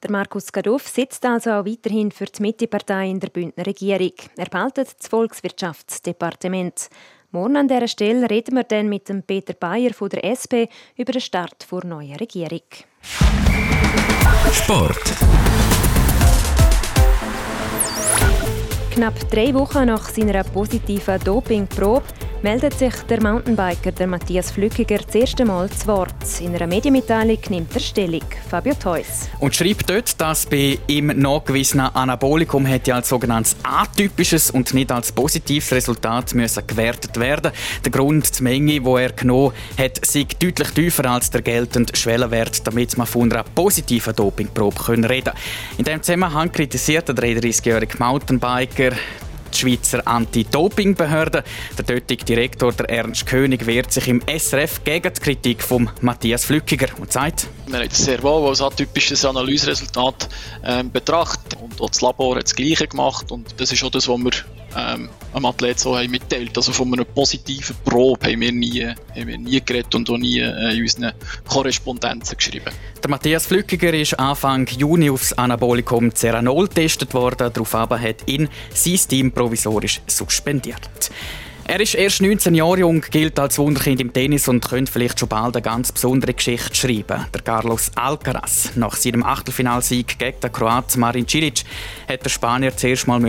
Der 0.00 0.10
Markus 0.12 0.52
Gaduff 0.52 0.86
sitzt 0.86 1.26
also 1.26 1.50
auch 1.50 1.66
weiterhin 1.66 2.12
für 2.12 2.26
die 2.26 2.42
Mittepartei 2.42 3.10
in 3.10 3.18
der 3.18 3.30
Bündner 3.30 3.66
Regierung. 3.66 4.12
Er 4.36 4.46
behaltet 4.46 4.94
das 4.96 5.08
Volkswirtschaftsdepartement. 5.08 6.88
Morgen 7.32 7.56
an 7.56 7.66
dieser 7.66 7.88
Stelle 7.88 8.30
reden 8.30 8.54
wir 8.54 8.64
dann 8.64 8.88
mit 8.88 9.08
dem 9.08 9.24
Peter 9.24 9.54
Bayer 9.54 9.92
von 9.92 10.08
der 10.08 10.22
SP 10.22 10.70
über 10.96 11.10
den 11.10 11.20
Start 11.20 11.66
der 11.68 11.84
neuen 11.84 12.14
Regierung. 12.14 12.62
Sport. 14.52 15.31
Knapp 18.92 19.30
drei 19.30 19.54
Wochen 19.54 19.86
nach 19.86 20.10
seiner 20.10 20.44
positiven 20.44 21.18
Dopingprobe 21.24 22.02
meldet 22.42 22.76
sich 22.78 22.94
der 23.08 23.22
Mountainbiker 23.22 23.92
der 23.92 24.06
Matthias 24.06 24.50
Flückiger 24.50 24.98
das 24.98 25.14
erste 25.14 25.44
Mal 25.44 25.70
zu 25.70 25.86
Wort. 25.86 26.40
In 26.40 26.54
einer 26.54 26.66
Medienmitteilung 26.66 27.38
nimmt 27.50 27.74
er 27.74 27.80
Stellung. 27.80 28.24
Fabio 28.50 28.74
Theus. 28.74 29.28
Und 29.38 29.54
schreibt 29.54 29.88
dort, 29.88 30.20
dass 30.20 30.46
bei 30.46 30.78
ihm 30.88 31.06
nachgewiesenen 31.06 31.94
Anabolikum 31.94 32.66
hätte 32.66 32.94
als 32.94 33.08
sogenanntes 33.08 33.56
atypisches 33.62 34.50
und 34.50 34.74
nicht 34.74 34.90
als 34.90 35.12
positives 35.12 35.72
Resultat 35.72 36.34
müssen 36.34 36.66
gewertet 36.66 37.18
werden. 37.18 37.52
Der 37.84 37.92
Grund, 37.92 38.38
die 38.38 38.42
Menge, 38.42 38.80
die 38.80 38.90
er 38.90 39.12
genommen 39.12 39.52
hat, 39.78 40.04
sei 40.04 40.26
deutlich 40.40 40.70
tiefer 40.70 41.10
als 41.10 41.30
der 41.30 41.42
geltende 41.42 41.94
Schwellenwert, 41.96 42.66
damit 42.66 42.96
man 42.96 43.06
von 43.06 43.32
einer 43.32 43.44
positiven 43.44 44.16
Dopingprobe 44.16 44.88
reden 44.88 45.08
können. 45.08 45.32
In 45.78 45.84
diesem 45.84 46.02
Zusammenhang 46.02 46.50
kritisiert 46.50 47.08
der 47.08 47.14
33-jährige 47.14 47.98
Mountainbiker 47.98 48.92
die 49.52 49.58
Schweizer 49.58 50.06
Anti-Doping-Behörde. 50.06 51.44
Der 51.78 51.84
dortige 51.84 52.24
Direktor, 52.24 52.72
der 52.72 52.90
Ernst 52.90 53.26
König, 53.26 53.66
wehrt 53.66 53.92
sich 53.92 54.08
im 54.08 54.22
SRF 54.26 54.84
gegen 54.84 55.12
die 55.12 55.20
Kritik 55.20 55.62
von 55.62 55.90
Matthias 56.00 56.44
Flückiger 56.44 56.88
und 56.98 57.12
sagt, 57.12 57.46
wir 57.66 57.78
haben 57.78 57.88
das 57.88 58.04
sehr 58.04 58.22
wohl 58.22 58.48
als 58.48 58.60
atypisches 58.60 59.24
Analyseresultat 59.24 60.28
ähm, 60.64 60.90
betrachtet 60.90 61.56
und 61.60 61.80
auch 61.80 61.88
das 61.88 62.00
Labor 62.00 62.36
hat 62.36 62.44
das 62.44 62.54
Gleiche 62.54 62.86
gemacht 62.86 63.30
und 63.30 63.54
das 63.58 63.72
ist 63.72 63.82
auch 63.84 63.90
das, 63.90 64.08
was 64.08 64.18
wir 64.18 64.32
ähm, 64.76 65.08
einem 65.32 65.44
Athlet 65.46 65.78
so 65.78 65.96
haben 65.96 66.10
mitteilt. 66.10 66.56
Also 66.56 66.72
von 66.72 66.92
einer 66.92 67.04
positiven 67.04 67.76
Probe 67.84 68.32
haben 68.32 68.40
wir 68.40 68.52
nie, 68.52 68.86
haben 68.86 69.26
wir 69.26 69.38
nie 69.38 69.60
geredet 69.64 69.94
und 69.94 70.08
auch 70.10 70.18
nie 70.18 70.38
äh, 70.38 70.74
in 70.74 70.82
unseren 70.82 71.12
Korrespondenzen 71.48 72.36
geschrieben. 72.36 72.72
Der 73.02 73.10
Matthias 73.10 73.46
Flückiger 73.46 73.92
ist 73.94 74.18
Anfang 74.18 74.66
Juni 74.66 75.10
aufs 75.10 75.32
Anabolikum 75.32 76.14
Ceranol 76.14 76.68
getestet 76.68 77.14
worden. 77.14 77.50
Daraufhin 77.52 78.00
hat 78.00 78.28
ihn 78.28 78.48
sein 78.72 79.00
Team 79.08 79.32
provisorisch 79.32 80.00
suspendiert. 80.06 81.10
Er 81.72 81.80
ist 81.80 81.94
erst 81.94 82.20
19 82.20 82.54
Jahre 82.54 82.80
jung, 82.80 83.00
gilt 83.00 83.38
als 83.38 83.56
Wunderkind 83.56 83.98
im 83.98 84.12
Tennis 84.12 84.46
und 84.46 84.68
könnte 84.68 84.92
vielleicht 84.92 85.18
schon 85.18 85.30
bald 85.30 85.56
eine 85.56 85.62
ganz 85.62 85.90
besondere 85.90 86.34
Geschichte 86.34 86.74
schreiben. 86.74 87.24
Der 87.32 87.40
Carlos 87.40 87.90
Alcaraz. 87.94 88.72
Nach 88.74 88.94
seinem 88.94 89.22
Achtelfinalsieg 89.22 90.18
gegen 90.18 90.38
den 90.38 90.52
Kroaten 90.52 91.00
Marin 91.00 91.26
Cilic 91.26 91.62
hat 92.06 92.26
der 92.26 92.28
Spanier 92.28 92.76
zuerst 92.76 93.06
mal 93.06 93.22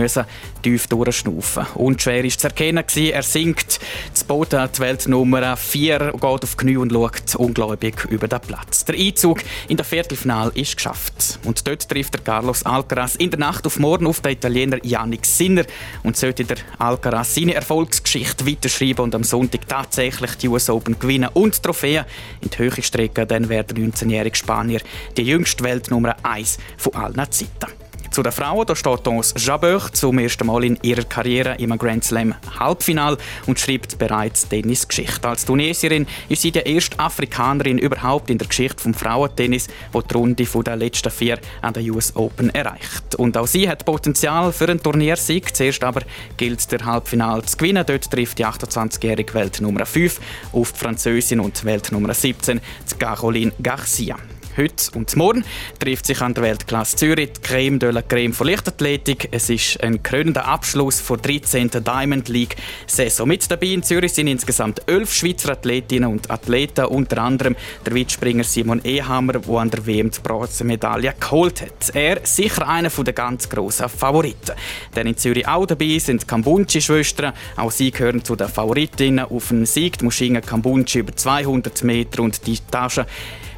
tief 0.62 0.86
durchschnaufen. 0.88 1.64
Unschwer 1.74 2.22
ist 2.22 2.40
zu 2.40 2.48
erkennen 2.48 2.84
er 2.94 3.22
sinkt 3.22 3.80
zu 4.12 4.26
Boden 4.26 4.68
die 4.76 4.78
Weltnummer 4.78 5.56
4, 5.56 6.12
geht 6.12 6.24
auf 6.24 6.56
Knie 6.58 6.76
und 6.76 6.92
schaut 6.92 7.36
ungläubig 7.36 8.04
über 8.10 8.28
den 8.28 8.40
Platz. 8.40 8.84
Der 8.84 8.94
Einzug 8.94 9.40
in 9.68 9.78
der 9.78 9.86
Viertelfinal 9.86 10.52
ist 10.54 10.76
geschafft. 10.76 11.38
Und 11.44 11.66
dort 11.66 11.88
trifft 11.88 12.12
der 12.12 12.20
Carlos 12.20 12.62
Alcaraz 12.66 13.16
in 13.16 13.30
der 13.30 13.40
Nacht 13.40 13.64
auf 13.66 13.78
morgen 13.78 14.06
auf 14.06 14.20
den 14.20 14.32
Italiener 14.32 14.84
Yannick 14.84 15.24
Sinner 15.24 15.64
und 16.02 16.18
sollte 16.18 16.44
der 16.44 16.58
Alcaraz 16.78 17.34
seine 17.34 17.54
Erfolgsgeschichte 17.54 18.33
Geschichte 18.34 18.46
weiterschreiben 18.46 19.04
und 19.04 19.14
am 19.14 19.24
Sonntag 19.24 19.68
tatsächlich 19.68 20.34
die 20.36 20.48
US 20.48 20.68
Open 20.68 20.98
gewinnen 20.98 21.30
und 21.34 21.62
Trophäen 21.62 22.04
in 22.40 22.50
die 22.50 22.58
Höhe 22.58 22.82
strecken, 22.82 23.28
dann 23.28 23.48
wäre 23.48 23.64
der 23.64 23.76
19-jährige 23.76 24.36
Spanier 24.36 24.80
die 25.16 25.22
jüngste 25.22 25.64
Weltnummer 25.64 26.16
1 26.22 26.58
von 26.76 26.94
allen 26.94 27.30
Zeiten. 27.30 27.83
Zu 28.14 28.22
den 28.22 28.30
Frauen 28.30 28.64
da 28.64 28.76
steht 28.76 29.08
uns 29.08 29.34
Jabeur 29.36 29.92
zum 29.92 30.20
ersten 30.20 30.46
Mal 30.46 30.62
in 30.62 30.78
ihrer 30.82 31.02
Karriere 31.02 31.56
im 31.58 31.76
Grand 31.76 32.04
Slam 32.04 32.32
Halbfinal 32.60 33.18
und 33.46 33.58
schreibt 33.58 33.98
bereits 33.98 34.48
Tennisgeschichte. 34.48 35.28
Als 35.28 35.44
Tunesierin 35.44 36.06
ist 36.28 36.42
sie 36.42 36.52
die 36.52 36.60
erste 36.60 36.96
Afrikanerin 37.00 37.76
überhaupt 37.76 38.30
in 38.30 38.38
der 38.38 38.46
Geschichte 38.46 38.80
vom 38.80 38.94
Frauentennis, 38.94 39.66
die 39.66 39.98
die 40.08 40.14
Runde 40.14 40.44
der 40.44 40.76
letzten 40.76 41.10
vier 41.10 41.40
an 41.60 41.74
der 41.74 41.82
US 41.92 42.14
Open 42.14 42.54
erreicht. 42.54 43.16
Und 43.16 43.36
auch 43.36 43.48
sie 43.48 43.68
hat 43.68 43.84
Potenzial 43.84 44.52
für 44.52 44.68
einen 44.68 44.80
Turniersieg. 44.80 45.52
Zuerst 45.52 45.82
aber 45.82 46.02
gilt 46.36 46.70
der 46.70 46.86
Halbfinal 46.86 47.44
zu 47.44 47.56
gewinnen. 47.56 47.84
Dort 47.84 48.08
trifft 48.08 48.38
die 48.38 48.46
28-jährige 48.46 49.34
Weltnummer 49.34 49.86
5 49.86 50.20
auf 50.52 50.70
die 50.70 50.78
Französin 50.78 51.40
und 51.40 51.64
Weltnummer 51.64 52.14
17, 52.14 52.60
Caroline 52.96 53.50
Garcia. 53.60 54.16
Heute 54.56 54.96
und 54.96 55.16
morgen 55.16 55.44
trifft 55.80 56.06
sich 56.06 56.20
an 56.20 56.32
der 56.32 56.44
Weltklasse 56.44 56.94
Zürich 56.94 57.32
die 57.32 57.40
Creme 57.40 57.80
de 57.80 57.90
la 57.90 58.02
Creme 58.02 58.32
von 58.32 58.46
Lichtathletik. 58.46 59.28
Es 59.32 59.50
ist 59.50 59.82
ein 59.82 60.00
krönender 60.00 60.46
Abschluss 60.46 61.04
der 61.04 61.16
13. 61.16 61.70
Diamond 61.70 62.28
League 62.28 62.54
Saison. 62.86 63.26
Mit 63.26 63.50
dabei 63.50 63.66
in 63.66 63.82
Zürich 63.82 64.12
sind 64.12 64.28
insgesamt 64.28 64.82
elf 64.86 65.12
Schweizer 65.12 65.50
Athletinnen 65.50 66.08
und 66.08 66.30
Athleten, 66.30 66.84
unter 66.84 67.18
anderem 67.18 67.56
der 67.84 67.96
Weitspringer 67.96 68.44
Simon 68.44 68.80
Ehammer, 68.84 69.32
der 69.32 69.56
an 69.56 69.70
der 69.70 69.84
WM 69.84 70.12
die 70.12 70.20
Bronzemedaille 70.20 71.14
geholt 71.18 71.60
hat. 71.60 71.92
Er 71.92 72.20
sicher 72.22 72.68
einer 72.68 72.90
der 72.90 73.12
ganz 73.12 73.48
grossen 73.48 73.88
Favoriten. 73.88 74.52
Denn 74.94 75.08
in 75.08 75.16
Zürich 75.16 75.48
auch 75.48 75.66
dabei 75.66 75.98
sind 75.98 76.22
die 76.22 76.26
Kambunchi-Schwestern. 76.28 77.32
Auch 77.56 77.72
sie 77.72 77.90
gehören 77.90 78.22
zu 78.22 78.36
den 78.36 78.46
Favoritinnen 78.46 79.24
auf 79.24 79.48
den 79.48 79.66
Sieg. 79.66 79.98
Die 79.98 80.04
Muschinga 80.04 80.40
Kambunchi 80.40 81.00
über 81.00 81.16
200 81.16 81.82
Meter 81.82 82.22
und 82.22 82.46
die 82.46 82.60
Tasche 82.70 83.04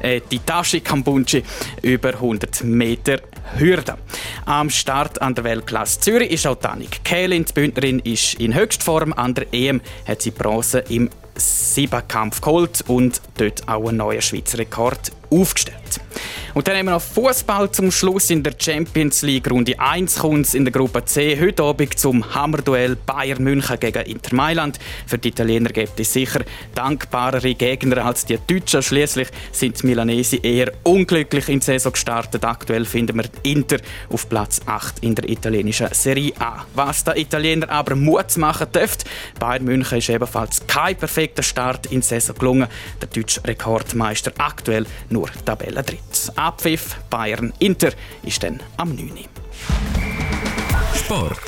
äh, 0.01 0.21
die 0.31 0.39
Tashi 0.39 0.81
Kambunchi 0.81 1.43
über 1.81 2.09
100 2.09 2.63
Meter 2.63 3.19
Hürde. 3.57 3.97
Am 4.45 4.69
Start 4.69 5.21
an 5.21 5.35
der 5.35 5.43
Weltklasse 5.43 5.99
Zürich 5.99 6.31
ist 6.31 6.47
auch 6.47 6.55
Tanik 6.55 7.03
Kählin. 7.03 7.45
Die 7.45 7.53
Bündnerin 7.53 7.99
ist 7.99 8.35
in 8.35 8.53
Höchstform. 8.53 9.13
An 9.13 9.33
der 9.33 9.53
EM 9.53 9.81
hat 10.07 10.21
sie 10.21 10.31
Bronze 10.31 10.79
im 10.89 11.09
Siebenkampf 11.35 12.41
geholt 12.41 12.83
und 12.87 13.21
dort 13.37 13.67
auch 13.67 13.87
einen 13.87 13.97
neuen 13.97 14.21
Schweizer 14.21 14.57
Rekord 14.57 15.11
aufgestellt. 15.29 16.01
Und 16.57 16.67
dann 16.67 16.75
haben 16.75 16.87
wir 16.87 16.93
noch 16.93 17.01
Fußball 17.03 17.69
zum 17.69 17.91
Schluss 17.91 18.31
in 18.31 18.41
der 18.41 18.55
Champions 18.57 19.21
League 19.21 19.47
Runde 19.47 19.79
1 19.79 20.17
kommt 20.17 20.55
in 20.55 20.65
der 20.65 20.71
Gruppe 20.71 21.05
C 21.05 21.39
heute 21.39 21.61
Abend 21.61 21.99
zum 21.99 22.33
Hammerduell 22.33 22.95
Bayern 22.95 23.43
München 23.43 23.79
gegen 23.79 24.03
Inter 24.07 24.35
Mailand. 24.35 24.79
Für 25.05 25.19
die 25.19 25.27
Italiener 25.27 25.69
gibt 25.69 25.99
es 25.99 26.13
sicher 26.13 26.39
dankbarere 26.73 27.53
Gegner 27.53 28.03
als 28.03 28.25
die 28.25 28.39
Deutschen. 28.47 28.81
Schließlich 28.81 29.27
sind 29.51 29.83
die 29.83 29.85
Milanesi 29.85 30.39
eher 30.41 30.71
unglücklich 30.81 31.47
in 31.47 31.59
die 31.59 31.65
Saison 31.65 31.91
gestartet. 31.91 32.43
Aktuell 32.43 32.85
finden 32.85 33.17
wir 33.17 33.29
Inter 33.43 33.77
auf 34.09 34.27
Platz 34.27 34.59
8 34.65 35.03
in 35.03 35.13
der 35.13 35.29
italienischen 35.29 35.89
Serie 35.91 36.33
A. 36.39 36.65
Was 36.73 37.03
der 37.03 37.17
Italiener 37.17 37.69
aber 37.69 37.95
Mut 37.95 38.35
machen 38.37 38.71
dürfte, 38.73 39.05
Bayern 39.39 39.63
München 39.63 39.99
ist 39.99 40.09
ebenfalls 40.09 40.65
kein 40.65 40.95
perfekter 40.95 41.43
Start 41.43 41.85
in 41.91 41.99
die 41.99 42.07
Saison 42.07 42.35
gelungen. 42.35 42.67
Der 42.99 43.09
deutsche 43.09 43.43
Rekordmeister 43.45 44.31
aktuell 44.39 44.87
nur 45.11 45.29
Tabellendritt. 45.45 46.31
Abpfiff 46.47 46.95
Bayern 47.09 47.51
Inter 47.59 47.91
ist 48.23 48.41
dann 48.41 48.61
am 48.77 48.95
9. 48.95 49.09
Sport. 50.95 51.41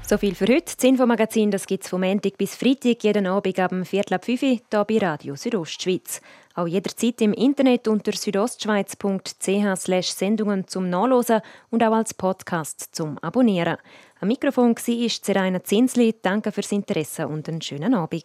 So 0.00 0.16
viel 0.16 0.34
für 0.34 0.46
heute. 0.46 0.74
Das 0.74 0.82
Infomagazin 0.82 1.50
gibt 1.50 1.84
es 1.84 1.90
vom 1.90 2.00
Montag 2.00 2.38
bis 2.38 2.54
Freitag 2.54 3.04
jeden 3.04 3.26
Abend 3.26 3.58
ab 3.58 3.68
dem 3.68 3.84
Viertel 3.84 4.14
ab 4.14 4.24
5 4.24 4.42
Uhr 4.42 4.48
hier 4.48 4.84
bei 4.86 4.96
Radio 4.96 5.36
Südostschweiz. 5.36 6.22
Auch 6.54 6.66
jederzeit 6.66 7.20
im 7.20 7.34
Internet 7.34 7.86
unter 7.86 8.12
südostschweiz.ch 8.12 10.04
Sendungen 10.04 10.68
zum 10.68 10.88
Nachlesen 10.88 11.42
und 11.68 11.82
auch 11.82 11.92
als 11.92 12.14
Podcast 12.14 12.96
zum 12.96 13.18
Abonnieren. 13.18 13.76
Am 14.20 14.28
Mikrofon 14.28 14.74
war 14.74 15.08
Seraina 15.10 15.62
Zinsli. 15.62 16.14
Danke 16.22 16.50
fürs 16.50 16.72
Interesse 16.72 17.28
und 17.28 17.46
einen 17.46 17.60
schönen 17.60 17.92
Abend. 17.92 18.24